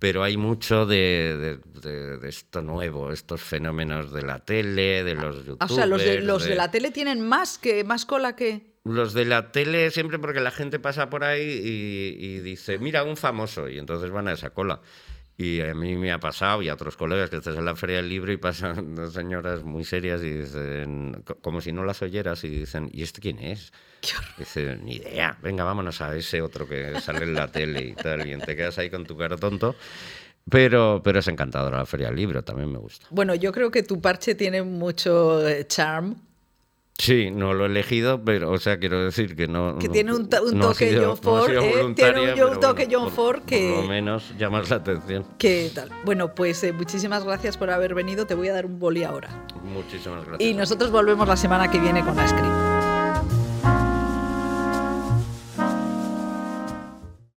[0.01, 1.61] pero hay mucho de,
[2.25, 5.59] esto nuevo, estos fenómenos de la tele, de los youtubers.
[5.61, 8.75] Ah, o sea, los de, los de la tele tienen más, que, más cola que...
[8.83, 13.17] Los de la tele siempre porque la gente pasa por ahí y dice, mira, un
[13.17, 14.81] famoso, y entonces van a esa cola.
[15.39, 17.97] Y a mí me ha pasado, y a otros colegas, que estás en la feria
[17.97, 22.43] del libro y pasan dos señoras muy serias y dicen, como si no las oyeras,
[22.45, 23.73] y dicen, ¿y este quién es?
[24.39, 28.27] Dicen, ni idea, venga, vámonos a ese otro que sale en la tele y tal,
[28.27, 29.77] y te quedas ahí con tu cara tonto.
[30.49, 33.07] Pero, pero es encantadora la feria del libro, también me gusta.
[33.11, 36.17] Bueno, yo creo que tu parche tiene mucho eh, charm
[36.99, 39.79] Sí, no lo he elegido, pero, o sea, quiero decir que no.
[39.79, 43.71] Que tiene un, toque John Ford, eh, tiene un, toque John Ford que.
[43.75, 45.25] Por lo menos llamas la atención.
[45.39, 45.91] ¿Qué tal?
[46.05, 48.27] Bueno, pues eh, muchísimas gracias por haber venido.
[48.27, 49.29] Te voy a dar un boli ahora.
[49.63, 50.49] Muchísimas gracias.
[50.49, 52.76] Y nosotros volvemos la semana que viene con la script.